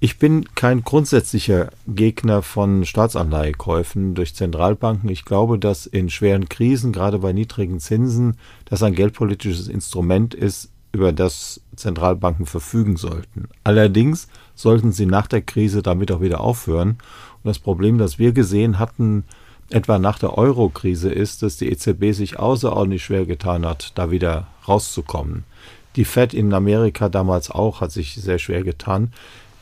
Ich 0.00 0.18
bin 0.18 0.44
kein 0.54 0.82
grundsätzlicher 0.82 1.70
Gegner 1.86 2.42
von 2.42 2.84
Staatsanleihekäufen 2.84 4.14
durch 4.14 4.34
Zentralbanken. 4.34 5.08
Ich 5.08 5.24
glaube, 5.24 5.58
dass 5.58 5.86
in 5.86 6.10
schweren 6.10 6.48
Krisen, 6.48 6.92
gerade 6.92 7.20
bei 7.20 7.32
niedrigen 7.32 7.80
Zinsen, 7.80 8.36
das 8.66 8.82
ein 8.82 8.94
geldpolitisches 8.94 9.68
Instrument 9.68 10.34
ist, 10.34 10.70
über 10.92 11.12
das 11.12 11.60
Zentralbanken 11.74 12.46
verfügen 12.46 12.96
sollten. 12.96 13.48
Allerdings 13.64 14.28
sollten 14.54 14.92
sie 14.92 15.06
nach 15.06 15.26
der 15.26 15.42
Krise 15.42 15.82
damit 15.82 16.12
auch 16.12 16.20
wieder 16.20 16.40
aufhören. 16.40 16.98
Und 17.42 17.44
das 17.44 17.58
Problem, 17.58 17.98
das 17.98 18.18
wir 18.18 18.32
gesehen 18.32 18.78
hatten, 18.78 19.24
etwa 19.74 19.98
nach 19.98 20.18
der 20.18 20.38
Euro-Krise, 20.38 21.10
ist, 21.10 21.42
dass 21.42 21.56
die 21.56 21.68
EZB 21.68 22.12
sich 22.12 22.38
außerordentlich 22.38 23.04
schwer 23.04 23.26
getan 23.26 23.66
hat, 23.66 23.90
da 23.96 24.10
wieder 24.10 24.46
rauszukommen. 24.68 25.42
Die 25.96 26.04
Fed 26.04 26.32
in 26.32 26.54
Amerika 26.54 27.08
damals 27.08 27.50
auch 27.50 27.80
hat 27.80 27.90
sich 27.90 28.14
sehr 28.14 28.38
schwer 28.38 28.62
getan. 28.62 29.12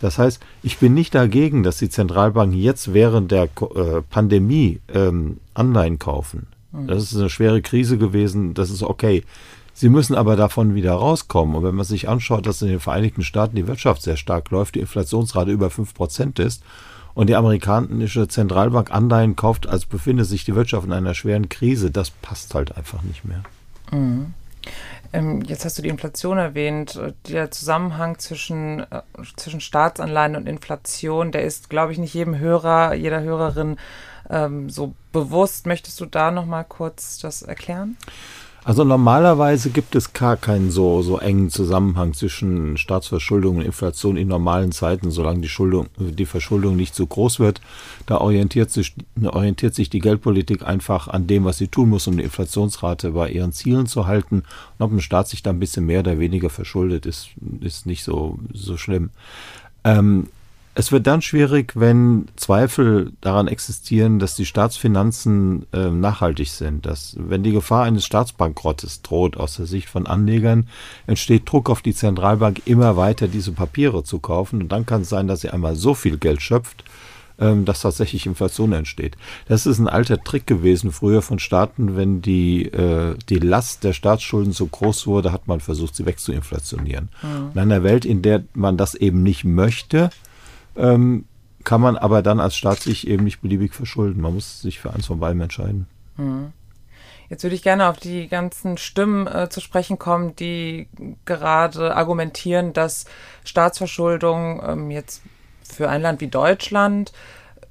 Das 0.00 0.18
heißt, 0.18 0.40
ich 0.62 0.78
bin 0.78 0.92
nicht 0.94 1.14
dagegen, 1.14 1.62
dass 1.62 1.78
die 1.78 1.88
Zentralbanken 1.88 2.58
jetzt 2.58 2.92
während 2.92 3.30
der 3.30 3.44
äh, 3.44 4.02
Pandemie 4.10 4.80
ähm, 4.92 5.38
Anleihen 5.54 5.98
kaufen. 5.98 6.46
Mhm. 6.72 6.88
Das 6.88 7.04
ist 7.04 7.16
eine 7.16 7.30
schwere 7.30 7.62
Krise 7.62 7.96
gewesen, 7.96 8.52
das 8.52 8.70
ist 8.70 8.82
okay. 8.82 9.24
Sie 9.72 9.88
müssen 9.88 10.14
aber 10.14 10.36
davon 10.36 10.74
wieder 10.74 10.92
rauskommen. 10.92 11.56
Und 11.56 11.64
wenn 11.64 11.74
man 11.74 11.86
sich 11.86 12.08
anschaut, 12.08 12.46
dass 12.46 12.60
in 12.60 12.68
den 12.68 12.80
Vereinigten 12.80 13.22
Staaten 13.22 13.56
die 13.56 13.66
Wirtschaft 13.66 14.02
sehr 14.02 14.18
stark 14.18 14.50
läuft, 14.50 14.74
die 14.74 14.80
Inflationsrate 14.80 15.50
über 15.50 15.68
5% 15.68 16.38
ist 16.42 16.62
und 17.14 17.28
die 17.28 17.36
amerikanische 17.36 18.28
Zentralbank 18.28 18.90
Anleihen 18.90 19.36
kauft, 19.36 19.66
als 19.66 19.86
befinde 19.86 20.24
sich 20.24 20.44
die 20.44 20.54
Wirtschaft 20.54 20.86
in 20.86 20.92
einer 20.92 21.14
schweren 21.14 21.48
Krise, 21.48 21.90
das 21.90 22.10
passt 22.10 22.54
halt 22.54 22.76
einfach 22.76 23.02
nicht 23.02 23.24
mehr. 23.24 23.42
Mhm. 23.90 24.34
Ähm, 25.12 25.42
jetzt 25.42 25.64
hast 25.64 25.76
du 25.76 25.82
die 25.82 25.88
Inflation 25.88 26.38
erwähnt. 26.38 26.98
Der 27.28 27.50
Zusammenhang 27.50 28.18
zwischen, 28.18 28.80
äh, 28.80 29.02
zwischen 29.36 29.60
Staatsanleihen 29.60 30.36
und 30.36 30.48
Inflation, 30.48 31.32
der 31.32 31.42
ist, 31.42 31.68
glaube 31.68 31.92
ich, 31.92 31.98
nicht 31.98 32.14
jedem 32.14 32.38
Hörer, 32.38 32.94
jeder 32.94 33.22
Hörerin 33.22 33.76
ähm, 34.30 34.70
so 34.70 34.94
bewusst. 35.12 35.66
Möchtest 35.66 36.00
du 36.00 36.06
da 36.06 36.30
noch 36.30 36.46
mal 36.46 36.64
kurz 36.64 37.18
das 37.18 37.42
erklären? 37.42 37.96
Also 38.64 38.84
normalerweise 38.84 39.70
gibt 39.70 39.96
es 39.96 40.12
gar 40.12 40.36
keinen 40.36 40.70
so, 40.70 41.02
so 41.02 41.18
engen 41.18 41.50
Zusammenhang 41.50 42.14
zwischen 42.14 42.76
Staatsverschuldung 42.76 43.56
und 43.56 43.62
Inflation 43.62 44.16
in 44.16 44.28
normalen 44.28 44.70
Zeiten, 44.70 45.10
solange 45.10 45.40
die, 45.40 45.48
Schuldung, 45.48 45.88
die 45.98 46.26
Verschuldung 46.26 46.76
nicht 46.76 46.94
zu 46.94 47.04
groß 47.04 47.40
wird. 47.40 47.60
Da 48.06 48.18
orientiert 48.18 48.70
sich, 48.70 48.94
orientiert 49.20 49.74
sich 49.74 49.90
die 49.90 49.98
Geldpolitik 49.98 50.64
einfach 50.64 51.08
an 51.08 51.26
dem, 51.26 51.44
was 51.44 51.58
sie 51.58 51.66
tun 51.66 51.88
muss, 51.88 52.06
um 52.06 52.16
die 52.16 52.22
Inflationsrate 52.22 53.10
bei 53.10 53.30
ihren 53.30 53.52
Zielen 53.52 53.86
zu 53.86 54.06
halten. 54.06 54.44
Und 54.78 54.84
ob 54.84 54.92
ein 54.92 55.00
Staat 55.00 55.26
sich 55.26 55.42
da 55.42 55.50
ein 55.50 55.60
bisschen 55.60 55.84
mehr 55.84 56.00
oder 56.00 56.20
weniger 56.20 56.48
verschuldet, 56.48 57.04
ist, 57.04 57.30
ist 57.60 57.86
nicht 57.86 58.04
so, 58.04 58.38
so 58.52 58.76
schlimm. 58.76 59.10
Ähm, 59.82 60.28
es 60.74 60.90
wird 60.90 61.06
dann 61.06 61.20
schwierig, 61.20 61.72
wenn 61.74 62.28
Zweifel 62.36 63.12
daran 63.20 63.46
existieren, 63.46 64.18
dass 64.18 64.36
die 64.36 64.46
Staatsfinanzen 64.46 65.66
äh, 65.72 65.90
nachhaltig 65.90 66.48
sind. 66.48 66.86
Dass, 66.86 67.14
wenn 67.18 67.42
die 67.42 67.52
Gefahr 67.52 67.84
eines 67.84 68.06
Staatsbankrottes 68.06 69.02
droht 69.02 69.36
aus 69.36 69.56
der 69.56 69.66
Sicht 69.66 69.88
von 69.88 70.06
Anlegern, 70.06 70.68
entsteht 71.06 71.50
Druck 71.50 71.68
auf 71.68 71.82
die 71.82 71.94
Zentralbank, 71.94 72.62
immer 72.64 72.96
weiter 72.96 73.28
diese 73.28 73.52
Papiere 73.52 74.02
zu 74.02 74.18
kaufen. 74.18 74.62
Und 74.62 74.72
dann 74.72 74.86
kann 74.86 75.02
es 75.02 75.10
sein, 75.10 75.28
dass 75.28 75.42
sie 75.42 75.50
einmal 75.50 75.76
so 75.76 75.92
viel 75.92 76.16
Geld 76.16 76.40
schöpft, 76.40 76.84
ähm, 77.38 77.66
dass 77.66 77.82
tatsächlich 77.82 78.24
Inflation 78.24 78.72
entsteht. 78.72 79.18
Das 79.48 79.66
ist 79.66 79.78
ein 79.78 79.88
alter 79.88 80.24
Trick 80.24 80.46
gewesen 80.46 80.90
früher 80.90 81.20
von 81.20 81.38
Staaten, 81.38 81.96
wenn 81.96 82.22
die, 82.22 82.64
äh, 82.64 83.14
die 83.28 83.40
Last 83.40 83.84
der 83.84 83.92
Staatsschulden 83.92 84.54
so 84.54 84.66
groß 84.66 85.06
wurde, 85.06 85.32
hat 85.32 85.48
man 85.48 85.60
versucht, 85.60 85.96
sie 85.96 86.06
wegzuinflationieren. 86.06 87.10
Mhm. 87.22 87.50
In 87.52 87.60
einer 87.60 87.82
Welt, 87.82 88.06
in 88.06 88.22
der 88.22 88.44
man 88.54 88.78
das 88.78 88.94
eben 88.94 89.22
nicht 89.22 89.44
möchte, 89.44 90.08
ähm, 90.76 91.26
kann 91.64 91.80
man 91.80 91.96
aber 91.96 92.22
dann 92.22 92.40
als 92.40 92.56
Staat 92.56 92.80
sich 92.80 93.06
eben 93.06 93.24
nicht 93.24 93.40
beliebig 93.40 93.74
verschulden. 93.74 94.20
Man 94.20 94.34
muss 94.34 94.60
sich 94.60 94.80
für 94.80 94.92
eins 94.92 95.06
von 95.06 95.20
beiden 95.20 95.40
entscheiden. 95.40 95.86
Mhm. 96.16 96.52
Jetzt 97.28 97.44
würde 97.44 97.56
ich 97.56 97.62
gerne 97.62 97.88
auf 97.88 97.98
die 97.98 98.28
ganzen 98.28 98.76
Stimmen 98.76 99.26
äh, 99.26 99.48
zu 99.48 99.60
sprechen 99.60 99.98
kommen, 99.98 100.36
die 100.36 100.88
gerade 101.24 101.96
argumentieren, 101.96 102.74
dass 102.74 103.06
Staatsverschuldung 103.44 104.62
ähm, 104.66 104.90
jetzt 104.90 105.22
für 105.62 105.88
ein 105.88 106.02
Land 106.02 106.20
wie 106.20 106.28
Deutschland 106.28 107.12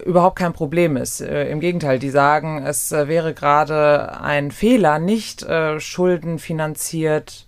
überhaupt 0.03 0.39
kein 0.39 0.53
Problem 0.53 0.98
ist. 0.98 1.22
Äh, 1.22 1.50
Im 1.50 1.60
Gegenteil, 1.60 2.00
die 2.00 2.10
sagen, 2.10 2.63
es 2.65 2.91
äh, 2.91 3.08
wäre 3.08 3.34
gerade 3.34 4.20
ein 4.20 4.50
Fehler, 4.51 4.98
nicht 4.98 5.43
äh, 5.43 5.79
schuldenfinanziert 5.79 7.46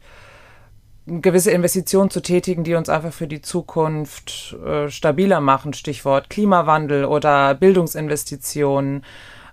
gewisse 1.06 1.52
Investitionen 1.52 2.10
zu 2.10 2.22
tätigen, 2.22 2.64
die 2.64 2.76
uns 2.76 2.90
einfach 2.90 3.12
für 3.12 3.28
die 3.28 3.42
Zukunft 3.42 4.56
äh, 4.66 4.90
stabiler 4.90 5.42
machen. 5.42 5.74
Stichwort 5.74 6.30
Klimawandel 6.30 7.06
oder 7.06 7.56
Bildungsinvestitionen. 7.56 9.04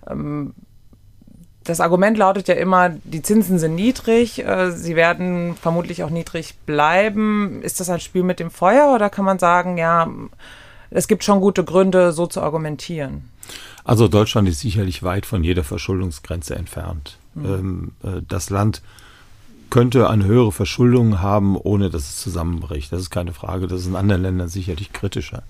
Ähm, 0.09 0.53
das 1.63 1.79
Argument 1.79 2.17
lautet 2.17 2.47
ja 2.47 2.55
immer, 2.55 2.89
die 3.03 3.21
Zinsen 3.21 3.59
sind 3.59 3.75
niedrig, 3.75 4.43
äh, 4.43 4.71
sie 4.71 4.95
werden 4.95 5.55
vermutlich 5.55 6.03
auch 6.03 6.09
niedrig 6.09 6.55
bleiben. 6.65 7.61
Ist 7.61 7.79
das 7.79 7.89
ein 7.89 7.99
Spiel 7.99 8.23
mit 8.23 8.39
dem 8.39 8.49
Feuer 8.49 8.93
oder 8.95 9.09
kann 9.09 9.25
man 9.25 9.37
sagen, 9.37 9.77
ja, 9.77 10.09
es 10.89 11.07
gibt 11.07 11.23
schon 11.23 11.41
gute 11.41 11.63
Gründe, 11.63 12.13
so 12.13 12.27
zu 12.27 12.41
argumentieren? 12.41 13.29
Also 13.83 14.07
Deutschland 14.07 14.47
ist 14.47 14.61
sicherlich 14.61 15.03
weit 15.03 15.25
von 15.25 15.43
jeder 15.43 15.63
Verschuldungsgrenze 15.63 16.55
entfernt. 16.55 17.17
Mhm. 17.33 17.93
das 18.27 18.49
Land 18.49 18.81
könnte 19.71 20.09
eine 20.09 20.25
höhere 20.25 20.51
Verschuldung 20.51 21.19
haben, 21.21 21.57
ohne 21.57 21.89
dass 21.89 22.03
es 22.03 22.17
zusammenbricht. 22.17 22.91
Das 22.91 23.01
ist 23.01 23.09
keine 23.09 23.33
Frage. 23.33 23.65
Das 23.65 23.81
ist 23.81 23.87
in 23.87 23.95
anderen 23.95 24.21
Ländern 24.21 24.49
sicherlich 24.49 24.93
kritischer. 24.93 25.41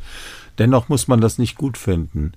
Dennoch 0.57 0.87
muss 0.87 1.09
man 1.09 1.19
das 1.19 1.37
nicht 1.37 1.57
gut 1.57 1.77
finden. 1.77 2.33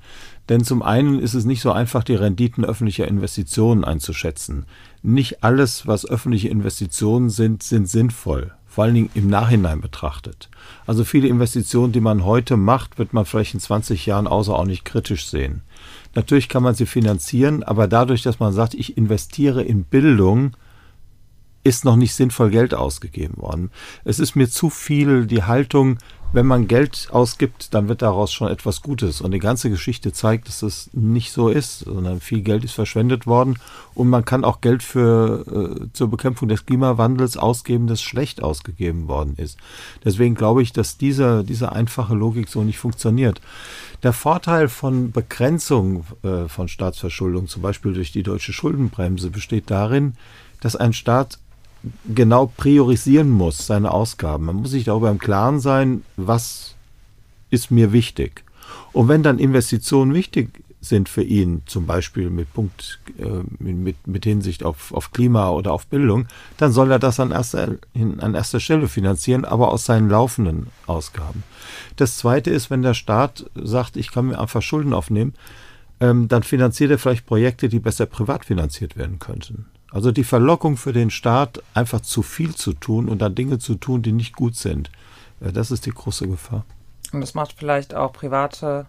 Denn 0.49 0.65
zum 0.65 0.83
einen 0.83 1.21
ist 1.21 1.35
es 1.35 1.45
nicht 1.45 1.61
so 1.61 1.71
einfach, 1.71 2.03
die 2.03 2.15
Renditen 2.15 2.65
öffentlicher 2.65 3.07
Investitionen 3.07 3.85
einzuschätzen. 3.85 4.65
Nicht 5.03 5.45
alles, 5.45 5.87
was 5.87 6.09
öffentliche 6.09 6.49
Investitionen 6.49 7.31
sind, 7.31 7.63
sind 7.63 7.89
sinnvoll. 7.89 8.53
Vor 8.67 8.85
allen 8.85 8.95
Dingen 8.95 9.11
im 9.15 9.29
Nachhinein 9.29 9.81
betrachtet. 9.81 10.49
Also 10.87 11.05
viele 11.05 11.29
Investitionen, 11.29 11.93
die 11.93 12.01
man 12.01 12.25
heute 12.25 12.57
macht, 12.57 12.99
wird 12.99 13.13
man 13.13 13.25
vielleicht 13.25 13.55
in 13.55 13.61
20 13.61 14.07
Jahren 14.07 14.27
außerordentlich 14.27 14.85
kritisch 14.85 15.27
sehen. 15.27 15.63
Natürlich 16.15 16.49
kann 16.49 16.63
man 16.63 16.75
sie 16.75 16.87
finanzieren, 16.87 17.63
aber 17.63 17.87
dadurch, 17.89 18.23
dass 18.23 18.41
man 18.41 18.53
sagt, 18.53 18.75
ich 18.75 18.97
investiere 18.97 19.63
in 19.63 19.85
Bildung, 19.85 20.57
ist 21.65 21.85
noch 21.85 21.97
nicht 21.97 22.15
sinnvoll 22.15 22.51
Geld 22.51 22.75
ausgegeben 22.75 23.39
worden. 23.39 23.71
Es 24.05 24.19
ist 24.19 24.37
mir 24.37 24.49
zu 24.49 24.71
viel 24.71 25.27
die 25.27 25.43
Haltung, 25.43 25.99
wenn 26.35 26.47
man 26.47 26.67
Geld 26.67 27.09
ausgibt, 27.13 27.75
dann 27.75 27.89
wird 27.89 28.03
daraus 28.03 28.33
schon 28.33 28.49
etwas 28.49 28.83
Gutes. 28.83 29.21
Und 29.21 29.31
die 29.31 29.39
ganze 29.39 29.71
Geschichte 29.71 30.13
zeigt, 30.13 30.49
dass 30.49 30.61
das 30.61 30.91
nicht 30.93 31.31
so 31.31 31.49
ist, 31.49 31.81
sondern 31.81 32.21
viel 32.21 32.43
Geld 32.43 32.65
ist 32.65 32.73
verschwendet 32.73 33.29
worden 33.29 33.61
und 33.95 34.09
man 34.09 34.25
kann 34.25 34.45
auch 34.45 34.61
Geld 34.61 34.83
für 34.83 35.45
äh, 35.47 35.93
zur 35.93 36.11
Bekämpfung 36.11 36.49
des 36.49 36.67
Klimawandels 36.67 37.37
ausgeben, 37.37 37.87
das 37.87 38.03
schlecht 38.03 38.43
ausgegeben 38.43 39.07
worden 39.07 39.35
ist. 39.37 39.59
Deswegen 40.05 40.35
glaube 40.35 40.63
ich, 40.63 40.73
dass 40.73 40.99
diese, 40.99 41.45
diese 41.45 41.71
einfache 41.71 42.15
Logik 42.17 42.49
so 42.49 42.65
nicht 42.65 42.79
funktioniert. 42.79 43.41
Der 44.03 44.13
Vorteil 44.13 44.69
von 44.69 45.13
Begrenzung 45.13 46.05
äh, 46.25 46.49
von 46.49 46.67
Staatsverschuldung, 46.67 47.47
zum 47.47 47.63
Beispiel 47.63 47.93
durch 47.93 48.11
die 48.11 48.25
deutsche 48.25 48.53
Schuldenbremse, 48.53 49.31
besteht 49.31 49.71
darin, 49.71 50.15
dass 50.61 50.75
ein 50.75 50.95
Staat 50.95 51.39
genau 52.13 52.47
priorisieren 52.57 53.31
muss, 53.31 53.67
seine 53.67 53.91
Ausgaben. 53.91 54.47
Man 54.47 54.57
muss 54.57 54.71
sich 54.71 54.85
darüber 54.85 55.11
im 55.11 55.19
Klaren 55.19 55.61
sein, 55.61 56.03
was 56.17 56.75
ist 57.51 57.71
mir 57.71 57.93
wichtig. 57.93 58.45
Und 58.93 59.09
wenn 59.09 59.23
dann 59.23 59.39
Investitionen 59.39 60.15
wichtig 60.15 60.65
sind 60.81 61.09
für 61.09 61.23
ihn, 61.23 61.63
zum 61.67 61.87
Beispiel 61.87 62.31
mit 62.31 62.53
Punkt, 62.53 63.01
äh, 63.19 63.43
mit, 63.59 64.07
mit 64.07 64.25
Hinsicht 64.25 64.63
auf, 64.63 64.93
auf 64.93 65.13
Klima 65.13 65.51
oder 65.51 65.73
auf 65.73 65.87
Bildung, 65.87 66.27
dann 66.59 66.73
soll 66.73 66.91
er 66.91 66.99
das 66.99 67.21
an 67.21 67.31
erster, 67.31 67.77
an 67.95 68.35
erster 68.35 68.61
Stelle 68.61 68.89
finanzieren, 68.89 69.45
aber 69.45 69.73
aus 69.73 69.87
seinen 69.87 70.11
laufenden 70.11 70.69
Ausgaben. 70.87 71.43
Das 71.97 72.19
zweite 72.19 72.51
ist, 72.51 72.71
wenn 72.71 72.83
der 72.83 72.95
Staat 72.95 73.51
sagt, 73.55 73.97
ich 73.97 74.11
kann 74.11 74.27
mir 74.27 74.39
einfach 74.39 74.63
Schulden 74.63 74.93
aufnehmen, 74.93 75.35
ähm, 76.01 76.29
dann 76.29 76.43
finanziert 76.43 76.91
er 76.91 76.99
vielleicht 76.99 77.27
Projekte, 77.27 77.69
die 77.69 77.79
besser 77.79 78.07
privat 78.07 78.45
finanziert 78.45 78.97
werden 78.97 79.19
könnten. 79.19 79.67
Also 79.95 80.11
die 80.11 80.25
Verlockung 80.25 80.77
für 80.77 80.93
den 80.93 81.11
Staat, 81.11 81.63
einfach 81.73 82.01
zu 82.01 82.23
viel 82.23 82.57
zu 82.57 82.73
tun 82.73 83.09
und 83.09 83.23
dann 83.23 83.37
Dinge 83.37 83.61
zu 83.61 83.77
tun, 83.77 84.03
die 84.03 84.11
nicht 84.11 84.35
gut 84.35 84.57
sind, 84.57 84.91
äh, 85.41 85.53
das 85.53 85.71
ist 85.71 85.87
die 85.87 85.93
große 85.93 86.27
Gefahr. 86.27 86.65
Und 87.13 87.21
das 87.21 87.35
macht 87.35 87.55
vielleicht 87.57 87.95
auch 87.95 88.13
private 88.13 88.87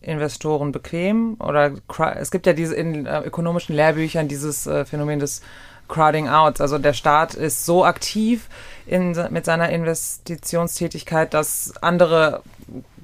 Investoren 0.00 0.72
bequem? 0.72 1.36
Oder 1.38 1.72
es 2.16 2.30
gibt 2.30 2.46
ja 2.46 2.54
diese 2.54 2.74
in 2.74 3.04
äh, 3.04 3.20
ökonomischen 3.20 3.76
Lehrbüchern 3.76 4.26
dieses 4.26 4.66
äh, 4.66 4.86
Phänomen 4.86 5.18
des 5.18 5.42
Crowding 5.88 6.28
Out. 6.28 6.62
Also 6.62 6.78
der 6.78 6.94
Staat 6.94 7.34
ist 7.34 7.66
so 7.66 7.84
aktiv 7.84 8.48
in, 8.86 9.14
mit 9.28 9.44
seiner 9.44 9.68
Investitionstätigkeit, 9.68 11.34
dass 11.34 11.74
andere 11.82 12.42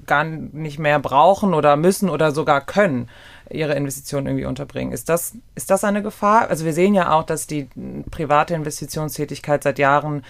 gar 0.07 0.25
nicht 0.25 0.79
mehr 0.79 0.99
brauchen 0.99 1.53
oder 1.53 1.77
müssen 1.77 2.09
oder 2.09 2.33
sogar 2.33 2.63
können 2.63 3.11
ihre 3.51 3.75
Investitionen 3.75 4.27
irgendwie 4.27 4.47
unterbringen. 4.47 4.93
Ist 4.93 5.09
das, 5.09 5.35
ist 5.55 5.71
das 5.71 5.85
eine 5.85 6.03
Gefahr? 6.03 6.49
Also 6.49 6.65
wir 6.65 6.73
sehen 6.73 6.95
ja 6.95 7.13
auch, 7.13 7.25
dass 7.25 7.47
die 7.47 7.69
private 8.11 8.55
Investitionstätigkeit 8.55 9.63
seit 9.63 9.79
Jahren 9.79 10.23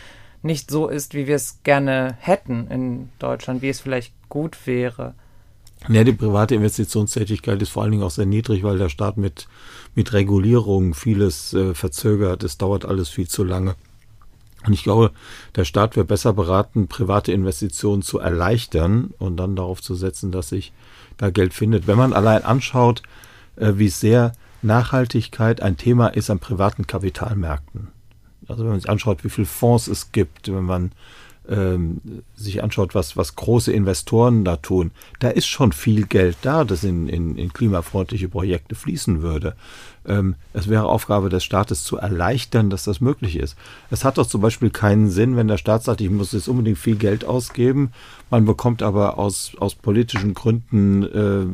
nicht 0.42 0.70
so 0.70 0.88
ist, 0.88 1.14
wie 1.14 1.26
wir 1.26 1.36
es 1.36 1.58
gerne 1.64 2.16
hätten 2.20 2.68
in 2.68 3.08
Deutschland, 3.18 3.62
wie 3.62 3.68
es 3.68 3.80
vielleicht 3.80 4.12
gut 4.28 4.66
wäre. 4.66 5.14
Ja, 5.88 6.04
die 6.04 6.12
private 6.12 6.54
Investitionstätigkeit 6.54 7.62
ist 7.62 7.70
vor 7.70 7.82
allen 7.82 7.92
Dingen 7.92 8.02
auch 8.02 8.10
sehr 8.10 8.26
niedrig, 8.26 8.62
weil 8.62 8.78
der 8.78 8.88
Staat 8.88 9.16
mit, 9.16 9.46
mit 9.94 10.12
Regulierung 10.12 10.94
vieles 10.94 11.54
äh, 11.54 11.74
verzögert. 11.74 12.42
Es 12.42 12.58
dauert 12.58 12.84
alles 12.84 13.08
viel 13.08 13.28
zu 13.28 13.44
lange. 13.44 13.74
Und 14.66 14.72
ich 14.72 14.82
glaube, 14.82 15.12
der 15.54 15.64
Staat 15.64 15.94
wäre 15.94 16.04
besser 16.04 16.32
beraten, 16.32 16.88
private 16.88 17.32
Investitionen 17.32 18.02
zu 18.02 18.18
erleichtern 18.18 19.14
und 19.18 19.36
dann 19.36 19.54
darauf 19.54 19.80
zu 19.80 19.94
setzen, 19.94 20.32
dass 20.32 20.48
sich 20.48 20.72
da 21.18 21.30
Geld 21.30 21.52
findet. 21.52 21.86
Wenn 21.86 21.98
man 21.98 22.12
allein 22.12 22.44
anschaut, 22.44 23.02
äh, 23.56 23.74
wie 23.76 23.88
sehr 23.88 24.32
Nachhaltigkeit 24.62 25.62
ein 25.62 25.76
Thema 25.76 26.08
ist 26.08 26.30
an 26.30 26.38
privaten 26.38 26.86
Kapitalmärkten. 26.86 27.88
Also 28.48 28.64
wenn 28.64 28.70
man 28.70 28.80
sich 28.80 28.90
anschaut, 28.90 29.24
wie 29.24 29.28
viele 29.28 29.46
Fonds 29.46 29.86
es 29.88 30.10
gibt, 30.10 30.48
wenn 30.48 30.64
man 30.64 30.92
ähm, 31.48 32.00
sich 32.34 32.62
anschaut, 32.62 32.94
was, 32.94 33.16
was 33.16 33.36
große 33.36 33.72
Investoren 33.72 34.44
da 34.44 34.56
tun, 34.56 34.90
da 35.18 35.28
ist 35.28 35.46
schon 35.46 35.72
viel 35.72 36.06
Geld 36.06 36.36
da, 36.42 36.64
das 36.64 36.84
in, 36.84 37.08
in, 37.08 37.36
in 37.36 37.52
klimafreundliche 37.52 38.28
Projekte 38.28 38.74
fließen 38.74 39.22
würde. 39.22 39.54
Ähm, 40.08 40.34
es 40.52 40.68
wäre 40.68 40.86
Aufgabe 40.86 41.28
des 41.28 41.44
Staates 41.44 41.84
zu 41.84 41.98
erleichtern, 41.98 42.70
dass 42.70 42.84
das 42.84 43.00
möglich 43.00 43.36
ist. 43.36 43.56
Es 43.90 44.04
hat 44.04 44.18
doch 44.18 44.26
zum 44.26 44.40
Beispiel 44.40 44.70
keinen 44.70 45.10
Sinn, 45.10 45.36
wenn 45.36 45.48
der 45.48 45.58
Staat 45.58 45.84
sagt, 45.84 46.00
ich 46.00 46.10
muss 46.10 46.32
jetzt 46.32 46.48
unbedingt 46.48 46.78
viel 46.78 46.96
Geld 46.96 47.24
ausgeben, 47.24 47.92
man 48.30 48.44
bekommt 48.44 48.82
aber 48.82 49.18
aus, 49.18 49.52
aus 49.58 49.74
politischen 49.74 50.34
Gründen 50.34 51.02
äh, 51.04 51.46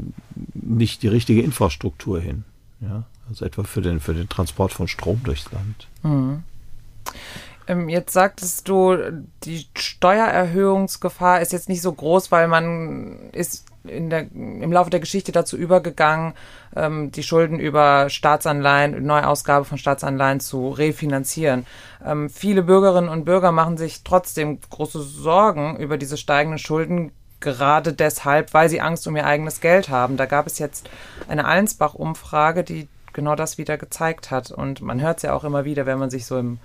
nicht 0.55 1.03
die 1.03 1.09
richtige 1.09 1.43
Infrastruktur 1.43 2.21
hin. 2.21 2.45
Ja? 2.81 3.05
Also 3.29 3.45
etwa 3.45 3.64
für 3.64 3.83
den, 3.83 4.01
für 4.01 4.14
den 4.14 4.29
Transport 4.29 4.73
von 4.73 4.88
Strom 4.88 5.21
durchs 5.25 5.51
Land. 5.51 5.88
Mhm. 6.03 6.43
Ähm, 7.66 7.88
jetzt 7.88 8.12
sagtest 8.12 8.68
du, 8.68 8.96
die 9.44 9.66
Steuererhöhungsgefahr 9.77 11.40
ist 11.40 11.53
jetzt 11.53 11.68
nicht 11.68 11.83
so 11.83 11.92
groß, 11.92 12.31
weil 12.31 12.48
man 12.48 13.31
ist 13.33 13.66
der, 13.85 14.31
im 14.33 14.72
Laufe 14.72 14.90
der 14.90 15.00
Geschichte 15.00 15.33
dazu 15.33 15.57
übergegangen, 15.57 16.35
ähm, 16.74 17.11
die 17.12 17.22
Schulden 17.22 17.59
über 17.59 18.09
Staatsanleihen, 18.09 19.05
Neuausgabe 19.05 19.64
von 19.64 19.79
Staatsanleihen 19.79 20.40
zu 20.40 20.70
refinanzieren. 20.70 21.66
Ähm, 22.05 22.31
viele 22.31 22.62
Bürgerinnen 22.62 23.09
und 23.09 23.24
Bürger 23.24 23.53
machen 23.53 23.77
sich 23.77 24.03
trotzdem 24.03 24.59
große 24.70 25.03
Sorgen 25.03 25.77
über 25.77 25.98
diese 25.98 26.16
steigenden 26.16 26.59
Schulden, 26.59 27.12
gerade 27.40 27.92
deshalb, 27.92 28.55
weil 28.55 28.70
sie 28.70 28.81
Angst 28.81 29.07
um 29.07 29.16
ihr 29.16 29.27
eigenes 29.27 29.61
Geld 29.61 29.90
haben. 29.90 30.16
Da 30.16 30.24
gab 30.24 30.46
es 30.46 30.59
jetzt 30.59 30.88
eine 31.29 31.44
Allensbach-Umfrage, 31.44 32.64
die 32.64 32.88
genau 33.12 33.37
das 33.37 33.59
wieder 33.59 33.77
gezeigt 33.77 34.31
hat. 34.31 34.50
Und 34.50 34.81
man 34.81 35.00
hört 35.00 35.18
es 35.18 35.24
ja 35.24 35.35
auch 35.35 35.44
immer 35.44 35.66
wieder, 35.66 35.85
wenn 35.85 35.98
man 35.98 36.11
sich 36.11 36.24
so 36.24 36.38
im 36.38 36.59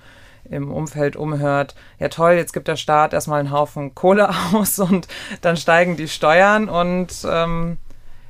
im 0.49 0.71
Umfeld 0.71 1.15
umhört, 1.15 1.75
ja 1.99 2.09
toll, 2.09 2.33
jetzt 2.33 2.53
gibt 2.53 2.67
der 2.67 2.75
Staat 2.75 3.13
erstmal 3.13 3.39
einen 3.39 3.51
Haufen 3.51 3.95
Kohle 3.95 4.29
aus 4.53 4.79
und 4.79 5.07
dann 5.41 5.57
steigen 5.57 5.95
die 5.95 6.07
Steuern 6.07 6.69
und 6.69 7.13
ähm, 7.29 7.77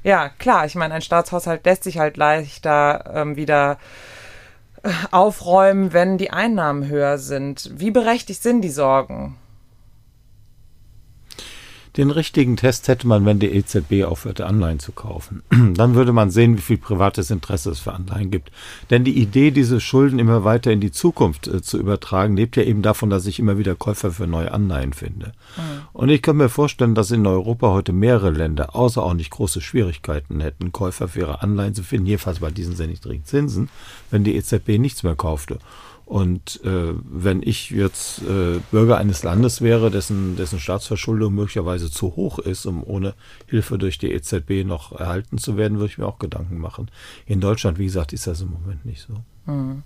ja, 0.03 0.29
klar, 0.29 0.65
ich 0.65 0.75
meine, 0.75 0.93
ein 0.93 1.01
Staatshaushalt 1.01 1.65
lässt 1.65 1.83
sich 1.83 1.99
halt 1.99 2.17
leichter 2.17 3.11
ähm, 3.13 3.35
wieder 3.35 3.77
äh, 4.83 4.89
aufräumen, 5.11 5.91
wenn 5.93 6.17
die 6.17 6.31
Einnahmen 6.31 6.87
höher 6.87 7.17
sind. 7.17 7.69
Wie 7.75 7.91
berechtigt 7.91 8.41
sind 8.41 8.61
die 8.61 8.69
Sorgen? 8.69 9.35
Den 11.99 12.11
richtigen 12.11 12.55
Test 12.55 12.87
hätte 12.87 13.07
man, 13.07 13.25
wenn 13.25 13.39
die 13.39 13.49
EZB 13.49 14.05
aufhörte, 14.05 14.45
Anleihen 14.45 14.79
zu 14.79 14.93
kaufen. 14.93 15.43
Dann 15.75 15.95
würde 15.95 16.13
man 16.13 16.31
sehen, 16.31 16.55
wie 16.55 16.61
viel 16.61 16.77
privates 16.77 17.29
Interesse 17.29 17.71
es 17.71 17.79
für 17.79 17.91
Anleihen 17.91 18.31
gibt. 18.31 18.53
Denn 18.89 19.03
die 19.03 19.19
Idee, 19.19 19.51
diese 19.51 19.81
Schulden 19.81 20.17
immer 20.17 20.45
weiter 20.45 20.71
in 20.71 20.79
die 20.79 20.93
Zukunft 20.93 21.49
äh, 21.49 21.61
zu 21.61 21.77
übertragen, 21.77 22.37
lebt 22.37 22.55
ja 22.55 22.63
eben 22.63 22.83
davon, 22.83 23.09
dass 23.09 23.25
ich 23.25 23.37
immer 23.37 23.57
wieder 23.57 23.75
Käufer 23.75 24.11
für 24.11 24.27
neue 24.27 24.53
Anleihen 24.53 24.93
finde. 24.93 25.33
Mhm. 25.57 25.61
Und 25.91 26.07
ich 26.07 26.21
kann 26.21 26.37
mir 26.37 26.47
vorstellen, 26.47 26.95
dass 26.95 27.11
in 27.11 27.27
Europa 27.27 27.67
heute 27.67 27.91
mehrere 27.91 28.29
Länder 28.29 28.77
außerordentlich 28.77 29.31
große 29.31 29.59
Schwierigkeiten 29.59 30.39
hätten, 30.39 30.71
Käufer 30.71 31.09
für 31.09 31.19
ihre 31.19 31.41
Anleihen 31.41 31.75
zu 31.75 31.83
finden, 31.83 32.05
jedenfalls 32.05 32.39
bei 32.39 32.49
diesen 32.49 32.77
sehr 32.77 32.87
niedrigen 32.87 33.25
Zinsen, 33.25 33.67
wenn 34.09 34.23
die 34.23 34.37
EZB 34.37 34.77
nichts 34.79 35.03
mehr 35.03 35.15
kaufte. 35.15 35.59
Und 36.09 36.59
äh, 36.63 36.95
wenn 37.03 37.43
ich 37.43 37.69
jetzt 37.69 38.23
äh, 38.23 38.59
Bürger 38.71 38.97
eines 38.97 39.21
Landes 39.21 39.61
wäre, 39.61 39.91
dessen, 39.91 40.35
dessen 40.35 40.59
Staatsverschuldung 40.59 41.35
möglicherweise 41.35 41.91
zu 41.91 42.15
hoch 42.15 42.39
ist, 42.39 42.65
um 42.65 42.83
ohne 42.83 43.13
Hilfe 43.45 43.77
durch 43.77 43.99
die 43.99 44.11
EZB 44.11 44.65
noch 44.65 44.91
erhalten 44.99 45.37
zu 45.37 45.55
werden, 45.55 45.77
würde 45.77 45.91
ich 45.91 45.99
mir 45.99 46.07
auch 46.07 46.17
Gedanken 46.17 46.57
machen. 46.57 46.89
In 47.27 47.41
Deutschland, 47.41 47.77
wie 47.77 47.85
gesagt, 47.85 48.11
ist 48.11 48.25
das 48.25 48.41
im 48.41 48.49
Moment 48.49 48.85
nicht 48.85 49.05
so. 49.07 49.17
Hm. 49.45 49.83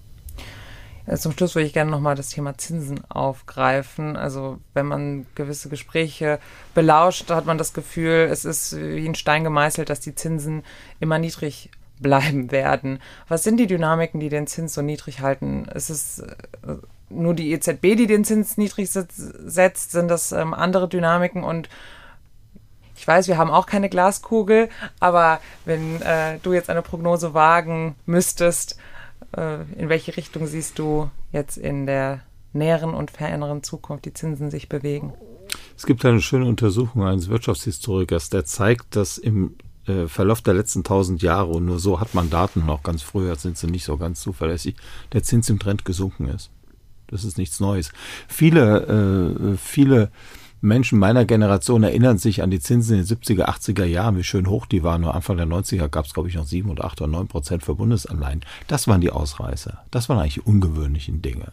Zum 1.17 1.33
Schluss 1.33 1.55
würde 1.55 1.67
ich 1.67 1.73
gerne 1.73 1.91
nochmal 1.91 2.15
das 2.15 2.29
Thema 2.29 2.57
Zinsen 2.57 3.03
aufgreifen. 3.09 4.15
Also 4.15 4.59
wenn 4.73 4.86
man 4.86 5.25
gewisse 5.36 5.67
Gespräche 5.67 6.39
belauscht, 6.73 7.29
hat 7.31 7.45
man 7.45 7.57
das 7.57 7.73
Gefühl, 7.73 8.29
es 8.31 8.45
ist 8.45 8.77
wie 8.77 9.05
ein 9.05 9.15
Stein 9.15 9.43
gemeißelt, 9.43 9.89
dass 9.89 9.99
die 9.99 10.15
Zinsen 10.15 10.63
immer 11.01 11.19
niedrig 11.19 11.69
bleiben 11.99 12.51
werden. 12.51 12.99
Was 13.27 13.43
sind 13.43 13.58
die 13.58 13.67
Dynamiken, 13.67 14.19
die 14.19 14.29
den 14.29 14.47
Zins 14.47 14.73
so 14.73 14.82
niedrig 14.82 15.21
halten? 15.21 15.65
Ist 15.65 15.89
es 15.89 16.19
äh, 16.19 16.36
nur 17.10 17.34
die 17.34 17.51
EZB, 17.51 17.95
die 17.95 18.08
den 18.08 18.25
Zins 18.25 18.58
niedrig 18.58 18.89
setzt? 18.89 19.91
Sind 19.91 20.08
das 20.10 20.32
ähm, 20.32 20.53
andere 20.53 20.88
Dynamiken? 20.89 21.43
Und 21.43 21.69
ich 22.95 23.08
weiß, 23.08 23.27
wir 23.27 23.38
haben 23.38 23.51
auch 23.51 23.65
keine 23.65 23.89
Glaskugel, 23.89 24.69
aber 24.99 25.39
wenn 25.65 26.01
äh, 26.01 26.39
du 26.41 26.53
jetzt 26.53 26.69
eine 26.69 26.82
Prognose 26.82 27.34
wagen 27.34 27.95
müsstest, 28.06 28.77
äh, 29.36 29.62
in 29.77 29.89
welche 29.89 30.15
Richtung 30.15 30.47
siehst 30.47 30.79
du 30.79 31.10
jetzt 31.32 31.58
in 31.58 31.86
der 31.86 32.21
näheren 32.53 32.93
und 32.93 33.12
ferneren 33.12 33.63
Zukunft 33.63 34.06
die 34.06 34.13
Zinsen 34.13 34.51
sich 34.51 34.69
bewegen? 34.69 35.13
Es 35.75 35.86
gibt 35.86 36.06
eine 36.06 36.21
schöne 36.21 36.45
Untersuchung 36.45 37.03
eines 37.03 37.29
Wirtschaftshistorikers, 37.29 38.29
der 38.29 38.45
zeigt, 38.45 38.95
dass 38.95 39.17
im 39.17 39.56
äh, 39.87 40.07
Verlauf 40.07 40.41
der 40.41 40.53
letzten 40.53 40.83
tausend 40.83 41.21
Jahre, 41.21 41.51
und 41.51 41.65
nur 41.65 41.79
so 41.79 41.99
hat 41.99 42.13
man 42.13 42.29
Daten 42.29 42.65
noch, 42.65 42.83
ganz 42.83 43.01
früher 43.01 43.35
sind 43.35 43.57
sie 43.57 43.67
nicht 43.67 43.85
so 43.85 43.97
ganz 43.97 44.21
zuverlässig, 44.21 44.75
der 45.11 45.23
Zins 45.23 45.49
im 45.49 45.59
Trend 45.59 45.85
gesunken 45.85 46.27
ist. 46.27 46.49
Das 47.07 47.23
ist 47.23 47.37
nichts 47.37 47.59
Neues. 47.59 47.91
Viele, 48.27 49.53
äh, 49.53 49.57
viele 49.57 50.09
Menschen 50.63 50.97
meiner 50.97 51.25
Generation 51.25 51.83
erinnern 51.83 52.17
sich 52.17 52.41
an 52.41 52.49
die 52.49 52.61
Zinsen 52.61 52.97
in 52.97 53.05
den 53.05 53.17
70er, 53.17 53.49
80er 53.49 53.83
Jahren, 53.83 54.17
wie 54.17 54.23
schön 54.23 54.47
hoch 54.47 54.65
die 54.65 54.81
waren. 54.81 55.01
Nur 55.01 55.13
Anfang 55.13 55.35
der 55.35 55.45
90er 55.45 55.89
gab 55.89 56.05
es, 56.05 56.13
glaube 56.13 56.29
ich, 56.29 56.35
noch 56.35 56.45
7 56.45 56.69
oder 56.69 56.85
8 56.85 57.01
oder 57.01 57.11
9 57.11 57.27
Prozent 57.27 57.63
für 57.63 57.75
Bundesanleihen. 57.75 58.45
Das 58.67 58.87
waren 58.87 59.01
die 59.01 59.11
Ausreißer. 59.11 59.83
Das 59.91 60.07
waren 60.07 60.19
eigentlich 60.19 60.35
die 60.35 60.41
ungewöhnlichen 60.41 61.21
Dinge. 61.21 61.51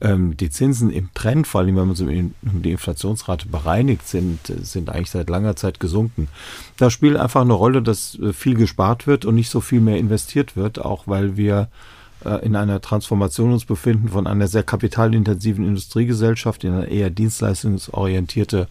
Ähm, 0.00 0.36
die 0.36 0.50
Zinsen 0.50 0.90
im 0.90 1.12
Trend, 1.12 1.46
vor 1.46 1.60
allem 1.60 1.76
wenn 1.76 1.86
man 1.86 1.96
so 1.96 2.06
um 2.06 2.32
die 2.62 2.70
Inflationsrate 2.72 3.48
bereinigt, 3.48 4.08
sind, 4.08 4.38
sind 4.46 4.88
eigentlich 4.88 5.10
seit 5.10 5.28
langer 5.28 5.56
Zeit 5.56 5.78
gesunken. 5.78 6.28
Da 6.78 6.90
spielt 6.90 7.16
einfach 7.16 7.42
eine 7.42 7.52
Rolle, 7.52 7.82
dass 7.82 8.18
äh, 8.18 8.32
viel 8.32 8.54
gespart 8.54 9.06
wird 9.06 9.24
und 9.24 9.34
nicht 9.34 9.50
so 9.50 9.60
viel 9.60 9.80
mehr 9.80 9.98
investiert 9.98 10.56
wird, 10.56 10.80
auch 10.80 11.06
weil 11.06 11.36
wir 11.36 11.68
äh, 12.24 12.44
in 12.44 12.56
einer 12.56 12.80
Transformation 12.80 13.52
uns 13.52 13.64
befinden 13.64 14.08
von 14.08 14.26
einer 14.26 14.48
sehr 14.48 14.62
kapitalintensiven 14.62 15.66
Industriegesellschaft 15.66 16.64
in 16.64 16.72
eine 16.72 16.86
eher 16.86 17.10
dienstleistungsorientierte 17.10 18.68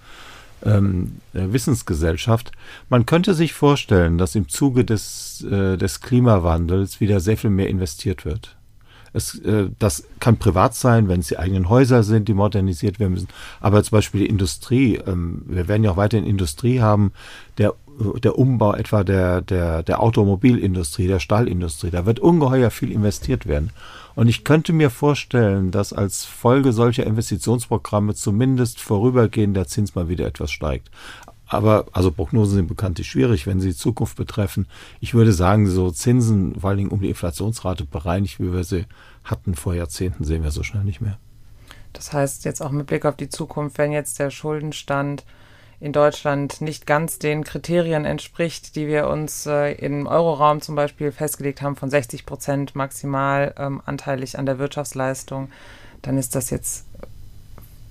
ähm, 0.64 1.18
äh, 1.34 1.42
Wissensgesellschaft. 1.52 2.52
Man 2.90 3.06
könnte 3.06 3.34
sich 3.34 3.54
vorstellen, 3.54 4.18
dass 4.18 4.36
im 4.36 4.50
Zuge 4.50 4.84
des, 4.84 5.46
äh, 5.50 5.78
des 5.78 6.02
Klimawandels 6.02 7.00
wieder 7.00 7.20
sehr 7.20 7.38
viel 7.38 7.50
mehr 7.50 7.70
investiert 7.70 8.26
wird. 8.26 8.56
Es, 9.14 9.40
äh, 9.40 9.70
das 9.80 10.04
kann 10.20 10.38
privat 10.38 10.76
sein, 10.76 11.08
wenn 11.08 11.22
es 11.22 11.28
die 11.28 11.40
eigenen 11.40 11.70
Häuser 11.70 12.04
sind, 12.04 12.28
die 12.28 12.34
modernisiert 12.34 13.00
werden 13.00 13.14
müssen. 13.14 13.30
Aber 13.60 13.84
zum 13.84 13.98
Beispiel 13.98 14.22
die 14.22 14.28
Industrie, 14.28 14.96
ähm, 15.06 15.44
wir 15.48 15.68
werden 15.68 15.84
ja 15.84 15.92
auch 15.92 15.98
weiterhin 15.98 16.28
Industrie 16.28 16.82
haben, 16.82 17.12
der 17.58 17.74
der 18.24 18.38
Umbau 18.38 18.74
etwa 18.74 19.04
der, 19.04 19.42
der, 19.42 19.84
der 19.84 20.02
Automobilindustrie, 20.02 21.08
der 21.08 21.20
Stahlindustrie. 21.20 21.90
Da 21.92 22.06
wird 22.06 22.20
ungeheuer 22.20 22.72
viel 22.72 22.92
investiert 22.92 23.46
werden. 23.46 23.72
Und 24.16 24.28
ich 24.28 24.44
könnte 24.44 24.74
mir 24.74 24.90
vorstellen, 24.90 25.72
dass 25.72 25.94
als 25.94 26.26
Folge 26.26 26.74
solcher 26.74 27.06
Investitionsprogramme 27.06 28.16
zumindest 28.16 28.80
vorübergehend 28.80 29.56
der 29.56 29.68
Zins 29.68 29.96
mal 29.96 30.10
wieder 30.10 30.26
etwas 30.26 30.52
steigt. 30.52 30.90
Aber, 31.50 31.88
also 31.94 32.12
Prognosen 32.12 32.56
sind 32.56 32.68
bekanntlich 32.68 33.10
schwierig, 33.10 33.48
wenn 33.48 33.60
sie 33.60 33.70
die 33.70 33.76
Zukunft 33.76 34.16
betreffen. 34.16 34.68
Ich 35.00 35.16
würde 35.16 35.34
sagen, 35.34 35.68
so 35.68 35.90
Zinsen, 35.90 36.60
vor 36.60 36.70
allen 36.70 36.78
Dingen 36.78 36.92
um 36.92 37.02
die 37.02 37.10
Inflationsrate 37.10 37.86
bereinigt, 37.86 38.40
wie 38.40 38.54
wir 38.54 38.64
sie 38.64 38.86
hatten 39.24 39.56
vor 39.56 39.74
Jahrzehnten, 39.74 40.24
sehen 40.24 40.44
wir 40.44 40.52
so 40.52 40.62
schnell 40.62 40.84
nicht 40.84 41.02
mehr. 41.02 41.18
Das 41.94 42.14
heißt, 42.14 42.46
jetzt 42.46 42.62
auch 42.62 42.70
mit 42.70 42.86
Blick 42.86 43.04
auf 43.04 43.16
die 43.16 43.30
Zukunft, 43.30 43.80
wenn 43.80 43.92
jetzt 43.92 44.20
der 44.20 44.30
Schuldenstand 44.30 45.26
in 45.80 45.92
Deutschland 45.92 46.62
nicht 46.62 46.86
ganz 46.86 47.18
den 47.18 47.44
Kriterien 47.44 48.06
entspricht, 48.06 48.76
die 48.76 48.88
wir 48.88 49.08
uns 49.08 49.48
äh, 49.48 49.72
im 49.74 50.06
Euroraum 50.06 50.62
zum 50.62 50.76
Beispiel 50.76 51.12
festgelegt 51.12 51.64
haben, 51.64 51.76
von 51.76 51.90
60 51.90 52.28
Prozent 52.28 52.76
maximal 52.76 53.56
ähm, 53.58 53.82
anteilig 53.86 54.38
an 54.38 54.46
der 54.46 54.60
Wirtschaftsleistung, 54.60 55.50
dann 56.04 56.18
ist 56.18 56.36
das 56.36 56.52
jetzt 56.52 56.86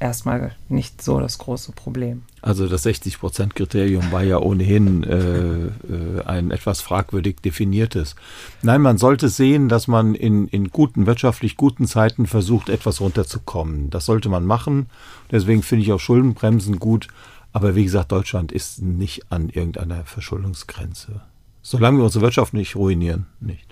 erstmal 0.01 0.53
nicht 0.69 1.03
so 1.03 1.21
das 1.21 1.39
große 1.39 1.73
Problem. 1.73 2.23
Also 2.41 2.69
das 2.69 2.87
60-Prozent-Kriterium 2.87 4.13
war 4.13 4.23
ja 4.23 4.39
ohnehin 4.39 5.03
äh, 5.03 5.67
äh, 5.67 6.25
ein 6.25 6.51
etwas 6.51 6.81
fragwürdig 6.81 7.41
definiertes. 7.41 8.15
Nein, 8.63 8.81
man 8.81 8.99
sollte 8.99 9.29
sehen, 9.29 9.69
dass 9.69 9.89
man 9.89 10.15
in, 10.15 10.49
in 10.49 10.71
guten, 10.71 11.07
wirtschaftlich 11.07 11.57
guten 11.57 11.87
Zeiten 11.87 12.27
versucht, 12.27 12.69
etwas 12.69 13.01
runterzukommen. 13.01 13.91
Das 13.91 14.07
sollte 14.07 14.29
man 14.29 14.47
machen. 14.47 14.87
Deswegen 15.31 15.63
finde 15.63 15.85
ich 15.85 15.93
auch 15.93 16.01
Schuldenbremsen 16.01 16.79
gut. 16.79 17.09
Aber 17.53 17.75
wie 17.75 17.85
gesagt, 17.85 18.13
Deutschland 18.13 18.53
ist 18.53 18.83
nicht 18.83 19.33
an 19.33 19.49
irgendeiner 19.49 20.05
Verschuldungsgrenze. 20.05 21.23
Solange 21.63 21.99
wir 21.99 22.05
unsere 22.05 22.23
Wirtschaft 22.23 22.55
nicht 22.55 22.77
ruinieren, 22.77 23.27
nicht. 23.41 23.67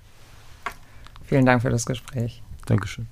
Vielen 1.24 1.46
Dank 1.46 1.62
für 1.62 1.70
das 1.70 1.86
Gespräch. 1.86 2.42
Dankeschön. 2.66 3.06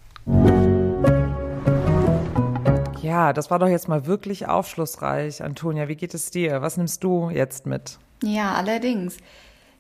Ja, 3.05 3.35
das 3.35 3.51
war 3.51 3.59
doch 3.59 3.69
jetzt 3.69 3.87
mal 3.87 4.07
wirklich 4.07 4.49
aufschlussreich. 4.49 5.43
Antonia, 5.43 5.89
wie 5.89 5.95
geht 5.95 6.15
es 6.15 6.31
dir? 6.31 6.63
Was 6.63 6.79
nimmst 6.79 7.05
du 7.05 7.29
jetzt 7.29 7.67
mit? 7.67 7.99
Ja, 8.23 8.55
allerdings. 8.55 9.19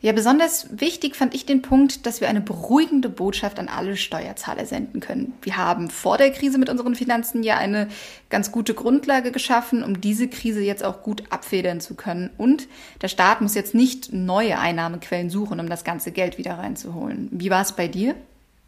Ja, 0.02 0.12
besonders 0.12 0.66
wichtig 0.70 1.16
fand 1.16 1.34
ich 1.34 1.46
den 1.46 1.62
Punkt, 1.62 2.04
dass 2.04 2.20
wir 2.20 2.28
eine 2.28 2.42
beruhigende 2.42 3.08
Botschaft 3.08 3.58
an 3.58 3.68
alle 3.68 3.96
Steuerzahler 3.96 4.66
senden 4.66 5.00
können. 5.00 5.32
Wir 5.40 5.56
haben 5.56 5.88
vor 5.88 6.18
der 6.18 6.30
Krise 6.32 6.58
mit 6.58 6.68
unseren 6.68 6.94
Finanzen 6.94 7.42
ja 7.42 7.56
eine 7.56 7.88
ganz 8.28 8.52
gute 8.52 8.74
Grundlage 8.74 9.32
geschaffen, 9.32 9.82
um 9.82 10.02
diese 10.02 10.28
Krise 10.28 10.60
jetzt 10.60 10.84
auch 10.84 11.02
gut 11.02 11.22
abfedern 11.30 11.80
zu 11.80 11.94
können. 11.94 12.28
Und 12.36 12.68
der 13.00 13.08
Staat 13.08 13.40
muss 13.40 13.54
jetzt 13.54 13.74
nicht 13.74 14.12
neue 14.12 14.58
Einnahmequellen 14.58 15.30
suchen, 15.30 15.58
um 15.58 15.70
das 15.70 15.84
ganze 15.84 16.12
Geld 16.12 16.36
wieder 16.36 16.58
reinzuholen. 16.58 17.30
Wie 17.30 17.48
war 17.48 17.62
es 17.62 17.72
bei 17.72 17.88
dir? 17.88 18.14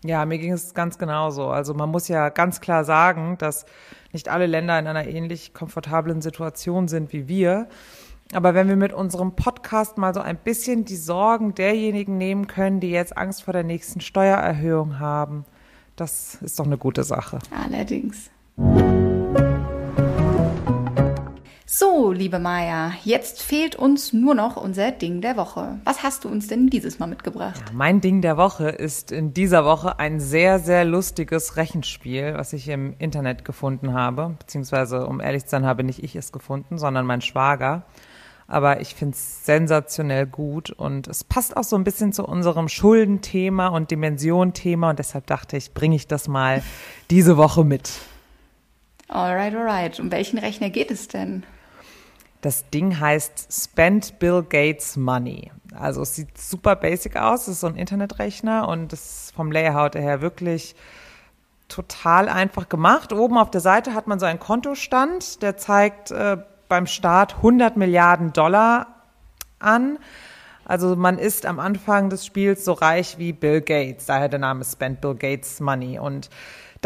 Ja, 0.03 0.25
mir 0.25 0.39
ging 0.39 0.53
es 0.53 0.73
ganz 0.73 0.97
genauso. 0.97 1.49
Also 1.49 1.75
man 1.75 1.91
muss 1.91 2.09
ja 2.09 2.31
ganz 2.31 2.63
klar 2.63 2.85
sagen, 2.85 3.37
dass 3.39 3.67
nicht 4.17 4.31
alle 4.31 4.47
Länder 4.47 4.79
in 4.79 4.87
einer 4.87 5.07
ähnlich 5.07 5.53
komfortablen 5.53 6.23
Situation 6.23 6.89
sind 6.89 7.13
wie 7.13 7.29
wir. 7.29 7.69
Aber 8.33 8.55
wenn 8.55 8.67
wir 8.69 8.77
mit 8.77 8.95
unserem 8.95 9.37
Podcast 9.37 9.99
mal 9.99 10.15
so 10.15 10.21
ein 10.21 10.39
bisschen 10.39 10.87
die 10.87 10.97
Sorgen 10.97 11.55
derjenigen 11.55 12.17
nehmen 12.17 12.47
können, 12.47 12.81
die 12.81 12.91
jetzt 12.91 13.17
Angst 13.17 13.45
vor 13.45 13.53
der 13.53 13.63
nächsten 13.63 14.01
Steuererhöhung 14.01 14.99
haben, 14.99 15.45
das 15.97 16.37
ist 16.43 16.59
doch 16.59 16.67
eine 16.67 16.79
gute 16.79 17.05
Sache. 17.05 17.39
Allerdings. 17.51 18.31
So, 21.79 22.11
liebe 22.11 22.39
Maja, 22.39 22.93
jetzt 23.05 23.43
fehlt 23.43 23.77
uns 23.77 24.15
nur 24.15 24.35
noch 24.35 24.57
unser 24.57 24.93
Ding 24.93 25.21
der 25.21 25.37
Woche. 25.37 25.79
Was 25.85 26.03
hast 26.03 26.25
du 26.25 26.29
uns 26.31 26.47
denn 26.47 26.69
dieses 26.69 26.99
Mal 26.99 27.07
mitgebracht? 27.07 27.63
Ja, 27.67 27.73
mein 27.75 28.01
Ding 28.01 28.23
der 28.23 28.39
Woche 28.39 28.71
ist 28.71 29.13
in 29.13 29.35
dieser 29.35 29.67
Woche 29.67 29.99
ein 29.99 30.19
sehr, 30.19 30.59
sehr 30.59 30.87
lustiges 30.87 31.59
Rechenspiel, 31.59 32.33
was 32.35 32.55
ich 32.55 32.67
im 32.71 32.95
Internet 32.99 33.45
gefunden 33.45 33.93
habe. 33.93 34.37
Beziehungsweise, 34.39 35.07
um 35.07 35.21
ehrlich 35.21 35.45
zu 35.45 35.51
sein, 35.51 35.67
habe 35.67 35.85
nicht 35.85 36.03
ich 36.03 36.17
es 36.17 36.33
gefunden, 36.33 36.79
sondern 36.79 37.05
mein 37.05 37.21
Schwager 37.21 37.85
aber 38.49 38.81
ich 38.81 38.95
finde 38.95 39.17
es 39.17 39.45
sensationell 39.45 40.25
gut 40.25 40.71
und 40.71 41.09
es 41.09 41.25
passt 41.25 41.57
auch 41.57 41.65
so 41.65 41.75
ein 41.75 41.83
bisschen 41.83 42.13
zu 42.13 42.25
unserem 42.25 42.69
Schuldenthema 42.69 43.67
und 43.67 43.91
Dimensionthema 43.91 44.91
und 44.91 45.01
deshalb 45.01 45.27
dachte 45.27 45.57
ich, 45.57 45.75
bringe 45.75 45.97
ich 45.97 46.07
das 46.07 46.29
mal 46.29 46.63
diese 47.11 47.37
Woche 47.37 47.65
mit. 47.65 47.91
Alright, 49.09 49.53
alright. 49.53 49.99
Um 49.99 50.13
welchen 50.13 50.39
Rechner 50.39 50.71
geht 50.71 50.93
es 50.93 51.09
denn? 51.09 51.43
Das 52.41 52.69
Ding 52.71 52.99
heißt 52.99 53.49
Spend 53.53 54.19
Bill 54.19 54.43
Gates 54.43 54.97
Money. 54.97 55.51
Also 55.75 56.03
es 56.03 56.15
sieht 56.15 56.39
super 56.39 56.77
basic 56.77 57.17
aus, 57.17 57.43
es 57.43 57.55
ist 57.55 57.61
so 57.61 57.67
ein 57.67 57.77
Internetrechner 57.77 58.69
und 58.69 58.93
es 58.93 59.01
ist 59.25 59.35
vom 59.35 59.53
Layout 59.53 59.95
her 59.95 60.21
wirklich 60.21 60.75
total 61.69 62.29
einfach 62.29 62.69
gemacht. 62.69 63.13
Oben 63.13 63.39
auf 63.39 63.51
der 63.51 63.61
Seite 63.61 63.95
hat 63.95 64.07
man 64.07 64.21
so 64.21 64.27
einen 64.27 64.39
Kontostand, 64.39 65.43
der 65.43 65.57
zeigt 65.57 66.11
äh, 66.11 66.37
beim 66.69 66.87
Start 66.87 67.37
100 67.37 67.77
Milliarden 67.77 68.33
Dollar 68.33 68.87
an. 69.59 69.99
Also 70.65 70.97
man 70.97 71.19
ist 71.19 71.47
am 71.47 71.61
Anfang 71.61 72.11
des 72.11 72.27
Spiels 72.27 72.65
so 72.65 72.73
reich 72.73 73.19
wie 73.19 73.33
Bill 73.33 73.61
Gates, 73.61 74.07
daher 74.07 74.29
der 74.29 74.41
Name 74.41 74.65
Spend 74.65 75.01
Bill 75.01 75.15
Gates 75.15 75.61
Money. 75.61 75.99
Und 75.99 76.29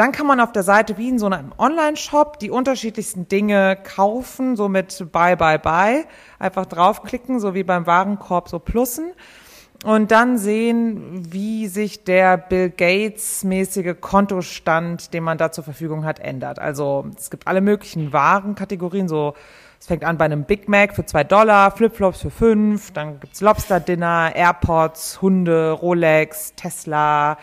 dann 0.00 0.12
kann 0.12 0.26
man 0.26 0.40
auf 0.40 0.52
der 0.52 0.62
Seite 0.62 0.96
wie 0.96 1.10
in 1.10 1.18
so 1.18 1.26
einem 1.26 1.52
Online-Shop 1.58 2.38
die 2.38 2.50
unterschiedlichsten 2.50 3.28
Dinge 3.28 3.76
kaufen, 3.84 4.56
so 4.56 4.66
mit 4.66 5.12
Buy, 5.12 5.36
Buy, 5.36 5.58
Buy. 5.58 6.06
Einfach 6.38 6.64
draufklicken, 6.64 7.38
so 7.38 7.52
wie 7.52 7.64
beim 7.64 7.86
Warenkorb, 7.86 8.48
so 8.48 8.58
Plussen. 8.58 9.12
Und 9.84 10.10
dann 10.10 10.38
sehen, 10.38 11.30
wie 11.30 11.68
sich 11.68 12.02
der 12.04 12.38
Bill 12.38 12.70
Gates 12.70 13.44
mäßige 13.44 13.94
Kontostand, 14.00 15.12
den 15.12 15.22
man 15.22 15.36
da 15.36 15.52
zur 15.52 15.64
Verfügung 15.64 16.06
hat, 16.06 16.18
ändert. 16.18 16.58
Also 16.58 17.04
es 17.18 17.28
gibt 17.28 17.46
alle 17.46 17.60
möglichen 17.60 18.10
Warenkategorien, 18.10 19.06
so 19.06 19.34
es 19.78 19.86
fängt 19.86 20.04
an 20.04 20.16
bei 20.16 20.24
einem 20.24 20.44
Big 20.44 20.66
Mac 20.66 20.94
für 20.94 21.04
zwei 21.04 21.24
Dollar, 21.24 21.72
Flipflops 21.72 22.22
für 22.22 22.30
fünf, 22.30 22.90
dann 22.92 23.20
gibt's 23.20 23.42
Lobster 23.42 23.80
Dinner, 23.80 24.32
AirPods, 24.34 25.20
Hunde, 25.20 25.72
Rolex, 25.72 26.54
Tesla, 26.54 27.36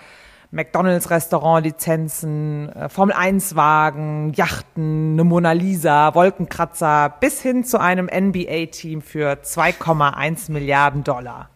McDonalds 0.58 1.12
Restaurant 1.12 1.63
Lizenzen, 1.63 2.70
äh, 2.70 2.89
Formel 2.89 3.15
1 3.15 3.56
Wagen, 3.56 4.34
Yachten, 4.36 5.13
eine 5.13 5.24
Mona 5.24 5.52
Lisa, 5.52 6.15
Wolkenkratzer 6.15 7.13
bis 7.20 7.43
hin 7.43 7.63
zu 7.63 7.80
einem 7.80 8.08
NBA 8.08 8.65
Team 8.72 9.04
für 9.04 9.43
2,1 9.43 10.52
Milliarden 10.52 11.04
Dollar. 11.04 11.52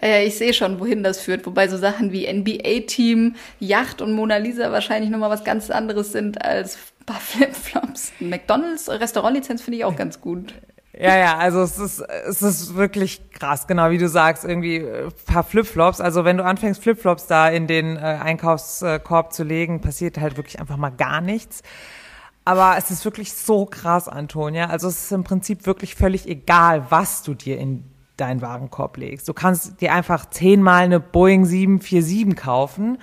Äh, 0.00 0.26
ich 0.26 0.38
sehe 0.38 0.54
schon, 0.54 0.80
wohin 0.80 1.02
das 1.02 1.20
führt. 1.20 1.44
Wobei 1.44 1.68
so 1.68 1.76
Sachen 1.76 2.10
wie 2.10 2.26
NBA-Team, 2.26 3.36
Yacht 3.60 4.00
und 4.00 4.12
Mona 4.12 4.38
Lisa 4.38 4.72
wahrscheinlich 4.72 5.10
nochmal 5.10 5.28
was 5.28 5.44
ganz 5.44 5.70
anderes 5.70 6.12
sind 6.12 6.42
als 6.42 6.78
ein 7.00 7.04
paar 7.04 7.20
Flipflops. 7.20 8.14
McDonalds 8.18 8.88
Restaurantlizenz 8.88 9.60
finde 9.60 9.76
ich 9.76 9.84
auch 9.84 9.96
ganz 10.02 10.22
gut. 10.22 10.54
Ja, 10.98 11.16
ja, 11.16 11.38
also 11.38 11.62
es 11.62 11.78
ist, 11.78 12.00
es 12.00 12.42
ist 12.42 12.74
wirklich 12.74 13.30
krass, 13.30 13.66
genau 13.66 13.90
wie 13.90 13.98
du 13.98 14.08
sagst, 14.08 14.44
irgendwie 14.44 14.76
äh, 14.76 15.08
paar 15.26 15.42
Flipflops. 15.42 16.02
Also 16.02 16.26
wenn 16.26 16.36
du 16.36 16.44
anfängst, 16.44 16.82
Flipflops 16.82 17.26
da 17.26 17.48
in 17.48 17.66
den 17.66 17.96
äh, 17.96 18.00
Einkaufskorb 18.00 19.32
zu 19.32 19.42
legen, 19.42 19.80
passiert 19.80 20.18
halt 20.20 20.36
wirklich 20.36 20.60
einfach 20.60 20.76
mal 20.76 20.90
gar 20.90 21.22
nichts. 21.22 21.62
Aber 22.44 22.74
es 22.76 22.90
ist 22.90 23.04
wirklich 23.04 23.32
so 23.32 23.64
krass, 23.64 24.06
Antonia. 24.08 24.66
Also 24.66 24.88
es 24.88 25.04
ist 25.04 25.12
im 25.12 25.24
Prinzip 25.24 25.64
wirklich 25.64 25.94
völlig 25.94 26.28
egal, 26.28 26.86
was 26.90 27.22
du 27.22 27.34
dir 27.34 27.56
in 27.58 27.84
deinen 28.18 28.42
Warenkorb 28.42 28.98
legst. 28.98 29.28
Du 29.28 29.32
kannst 29.32 29.80
dir 29.80 29.94
einfach 29.94 30.26
zehnmal 30.28 30.82
eine 30.82 31.00
Boeing 31.00 31.46
747 31.46 32.36
kaufen, 32.36 32.98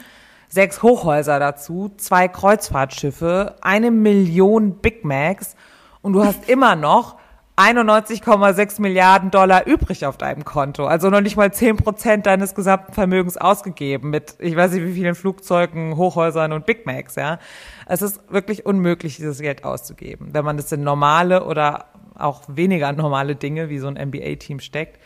sechs 0.47 0.83
Hochhäuser 0.83 1.39
dazu, 1.39 1.91
zwei 1.97 2.27
Kreuzfahrtschiffe, 2.27 3.55
eine 3.61 3.89
Million 3.89 4.77
Big 4.77 5.03
Macs 5.05 5.55
und 6.01 6.13
du 6.13 6.23
hast 6.23 6.47
immer 6.47 6.75
noch 6.75 7.17
91,6 7.59 8.79
Milliarden 8.79 9.31
Dollar 9.31 9.67
übrig 9.67 10.05
auf 10.05 10.15
deinem 10.15 10.45
Konto. 10.45 10.85
Also 10.85 11.09
noch 11.09 11.19
nicht 11.19 11.35
mal 11.35 11.51
10 11.51 11.75
Prozent 11.75 12.25
deines 12.25 12.55
gesamten 12.55 12.93
Vermögens 12.93 13.35
ausgegeben 13.35 14.11
mit, 14.11 14.35
ich 14.39 14.55
weiß 14.55 14.71
nicht 14.71 14.85
wie 14.85 14.93
vielen 14.93 15.13
Flugzeugen, 15.13 15.97
Hochhäusern 15.97 16.53
und 16.53 16.65
Big 16.65 16.85
Macs, 16.85 17.15
ja. 17.15 17.37
Es 17.85 18.01
ist 18.01 18.21
wirklich 18.31 18.65
unmöglich, 18.65 19.17
dieses 19.17 19.41
Geld 19.41 19.65
auszugeben, 19.65 20.29
wenn 20.31 20.45
man 20.45 20.55
das 20.55 20.71
in 20.71 20.83
normale 20.83 21.43
oder 21.43 21.87
auch 22.15 22.43
weniger 22.47 22.93
normale 22.93 23.35
Dinge 23.35 23.67
wie 23.67 23.79
so 23.79 23.87
ein 23.87 23.95
NBA-Team 23.95 24.61
steckt. 24.61 24.97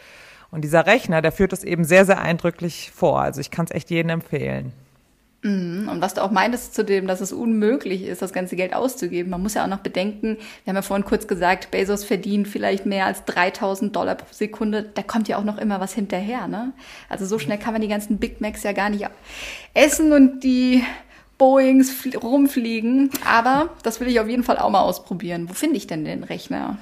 Und 0.52 0.62
dieser 0.62 0.86
Rechner, 0.86 1.24
der 1.24 1.32
führt 1.32 1.54
das 1.54 1.64
eben 1.64 1.84
sehr, 1.84 2.06
sehr 2.06 2.22
eindrücklich 2.22 2.92
vor. 2.94 3.20
Also 3.20 3.42
ich 3.42 3.50
kann 3.50 3.66
es 3.66 3.72
echt 3.72 3.90
jedem 3.90 4.10
empfehlen. 4.10 4.74
Mhm. 5.44 5.90
Und 5.90 6.02
was 6.02 6.14
du 6.14 6.24
auch 6.24 6.32
meintest 6.32 6.74
zu 6.74 6.84
dem, 6.84 7.06
dass 7.06 7.22
es 7.22 7.34
unmöglich 7.34 8.04
ist, 8.04 8.22
das 8.22 8.34
ganze 8.34 8.56
Geld 8.56 8.74
auszugeben. 8.74 9.30
Man 9.30 9.44
muss 9.44 9.54
ja 9.54 9.64
auch 9.64 9.70
noch 9.70 9.80
bedenken, 9.80 10.38
wir 10.64 10.72
haben 10.72 10.76
ja 10.76 10.82
vorhin 10.82 11.06
kurz 11.06 11.28
gesagt, 11.28 11.70
Bezos 11.70 12.06
verdient 12.06 12.48
vielleicht 12.48 12.86
mehr 12.86 13.06
als 13.06 13.26
3000 13.26 13.96
Dollar 13.96 14.16
pro 14.16 14.28
Sekunde. 14.32 14.84
Da 14.94 15.04
kommt 15.04 15.28
ja 15.28 15.38
auch 15.38 15.44
noch 15.44 15.58
immer 15.58 15.80
was 15.82 15.94
hinterher, 15.94 16.48
ne? 16.48 16.72
Also 17.10 17.26
so 17.26 17.38
schnell 17.40 17.58
kann 17.58 17.74
man 17.74 17.82
die 17.82 17.90
ganzen 17.90 18.18
Big 18.18 18.40
Macs 18.40 18.64
ja 18.64 18.72
gar 18.72 18.90
nicht 18.90 19.06
essen 19.74 20.14
und 20.14 20.44
die 20.44 20.84
Boeings 21.38 21.94
rumfliegen. 22.24 23.10
Aber 23.30 23.70
das 23.84 24.00
will 24.00 24.08
ich 24.08 24.22
auf 24.22 24.30
jeden 24.30 24.44
Fall 24.44 24.58
auch 24.58 24.70
mal 24.70 24.82
ausprobieren. 24.82 25.50
Wo 25.50 25.54
finde 25.54 25.76
ich 25.76 25.88
denn 25.88 26.06
den 26.06 26.24
Rechner? 26.24 26.78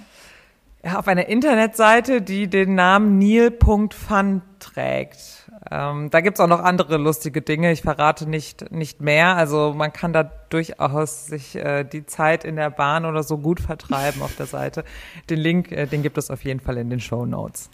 Ja, 0.83 0.99
auf 0.99 1.07
einer 1.07 1.27
Internetseite, 1.27 2.21
die 2.21 2.47
den 2.47 2.75
Namen 2.75 3.17
Neil.fun 3.17 4.41
trägt. 4.59 5.40
Ähm, 5.69 6.09
da 6.09 6.21
gibt's 6.21 6.39
auch 6.39 6.47
noch 6.47 6.63
andere 6.63 6.97
lustige 6.97 7.41
Dinge. 7.41 7.71
Ich 7.71 7.83
verrate 7.83 8.27
nicht, 8.27 8.71
nicht 8.71 9.01
mehr. 9.01 9.35
Also 9.35 9.73
man 9.75 9.93
kann 9.93 10.11
da 10.11 10.23
durchaus 10.23 11.27
sich 11.27 11.55
äh, 11.55 11.83
die 11.83 12.05
Zeit 12.05 12.43
in 12.43 12.55
der 12.55 12.71
Bahn 12.71 13.05
oder 13.05 13.21
so 13.21 13.37
gut 13.37 13.59
vertreiben 13.59 14.23
auf 14.23 14.35
der 14.35 14.47
Seite. 14.47 14.83
Den 15.29 15.39
Link, 15.39 15.71
äh, 15.71 15.85
den 15.85 16.01
gibt 16.01 16.17
es 16.17 16.31
auf 16.31 16.43
jeden 16.43 16.59
Fall 16.59 16.77
in 16.77 16.89
den 16.89 16.99
Show 16.99 17.25
Notes. 17.25 17.69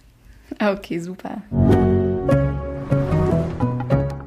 Okay, 0.59 0.99
super. 0.99 1.41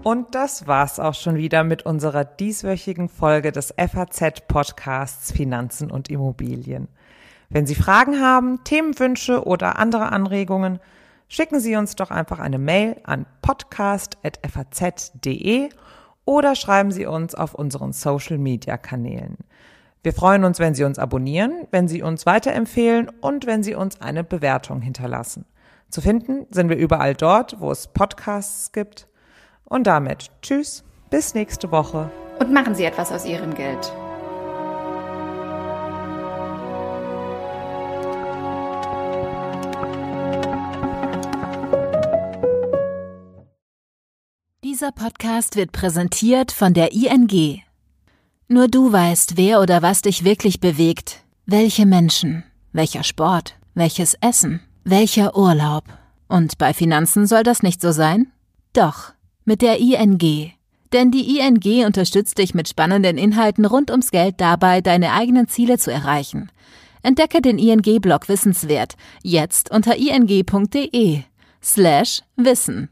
Und 0.03 0.35
das 0.35 0.66
war's 0.66 0.99
auch 0.99 1.14
schon 1.14 1.37
wieder 1.37 1.62
mit 1.62 1.85
unserer 1.85 2.25
dieswöchigen 2.25 3.09
Folge 3.09 3.53
des 3.53 3.75
FAZ-Podcasts 3.77 5.33
Finanzen 5.33 5.90
und 5.90 6.09
Immobilien. 6.09 6.88
Wenn 7.51 7.66
Sie 7.66 7.75
Fragen 7.75 8.20
haben, 8.20 8.64
Themenwünsche 8.64 9.44
oder 9.44 9.79
andere 9.79 10.12
Anregungen, 10.12 10.81
schicken 11.30 11.60
Sie 11.60 11.76
uns 11.76 11.96
doch 11.96 12.10
einfach 12.10 12.40
eine 12.40 12.58
Mail 12.58 12.96
an 13.04 13.24
podcast.faz.de 13.40 15.70
oder 16.26 16.54
schreiben 16.54 16.92
Sie 16.92 17.06
uns 17.06 17.34
auf 17.34 17.54
unseren 17.54 17.94
Social 17.94 18.36
Media 18.36 18.76
Kanälen. 18.76 19.38
Wir 20.02 20.12
freuen 20.12 20.44
uns, 20.44 20.58
wenn 20.58 20.74
Sie 20.74 20.84
uns 20.84 20.98
abonnieren, 20.98 21.66
wenn 21.70 21.88
Sie 21.88 22.02
uns 22.02 22.26
weiterempfehlen 22.26 23.10
und 23.20 23.46
wenn 23.46 23.62
Sie 23.62 23.74
uns 23.74 23.98
eine 24.00 24.24
Bewertung 24.24 24.82
hinterlassen. 24.82 25.46
Zu 25.88 26.00
finden 26.00 26.46
sind 26.50 26.68
wir 26.68 26.76
überall 26.76 27.14
dort, 27.14 27.60
wo 27.60 27.70
es 27.70 27.86
Podcasts 27.86 28.72
gibt. 28.72 29.06
Und 29.64 29.86
damit 29.86 30.30
tschüss, 30.42 30.84
bis 31.10 31.34
nächste 31.34 31.70
Woche. 31.70 32.10
Und 32.38 32.52
machen 32.52 32.74
Sie 32.74 32.84
etwas 32.84 33.12
aus 33.12 33.24
Ihrem 33.24 33.54
Geld. 33.54 33.92
Dieser 44.80 44.92
Podcast 44.92 45.56
wird 45.56 45.72
präsentiert 45.72 46.52
von 46.52 46.72
der 46.72 46.92
ING. 46.92 47.60
Nur 48.48 48.66
du 48.66 48.90
weißt, 48.90 49.36
wer 49.36 49.60
oder 49.60 49.82
was 49.82 50.00
dich 50.00 50.24
wirklich 50.24 50.58
bewegt. 50.58 51.22
Welche 51.44 51.84
Menschen, 51.84 52.44
welcher 52.72 53.04
Sport, 53.04 53.56
welches 53.74 54.14
Essen, 54.22 54.60
welcher 54.84 55.36
Urlaub. 55.36 55.84
Und 56.28 56.56
bei 56.56 56.72
Finanzen 56.72 57.26
soll 57.26 57.42
das 57.42 57.62
nicht 57.62 57.82
so 57.82 57.92
sein? 57.92 58.32
Doch, 58.72 59.12
mit 59.44 59.60
der 59.60 59.80
ING. 59.80 60.52
Denn 60.94 61.10
die 61.10 61.38
ING 61.38 61.84
unterstützt 61.84 62.38
dich 62.38 62.54
mit 62.54 62.66
spannenden 62.66 63.18
Inhalten 63.18 63.66
rund 63.66 63.90
ums 63.90 64.10
Geld 64.10 64.40
dabei, 64.40 64.80
deine 64.80 65.12
eigenen 65.12 65.46
Ziele 65.46 65.76
zu 65.76 65.92
erreichen. 65.92 66.50
Entdecke 67.02 67.42
den 67.42 67.58
ING-Blog 67.58 68.30
Wissenswert 68.30 68.94
jetzt 69.22 69.70
unter 69.70 69.94
ing.de 69.98 71.20
slash 71.62 72.22
Wissen. 72.36 72.88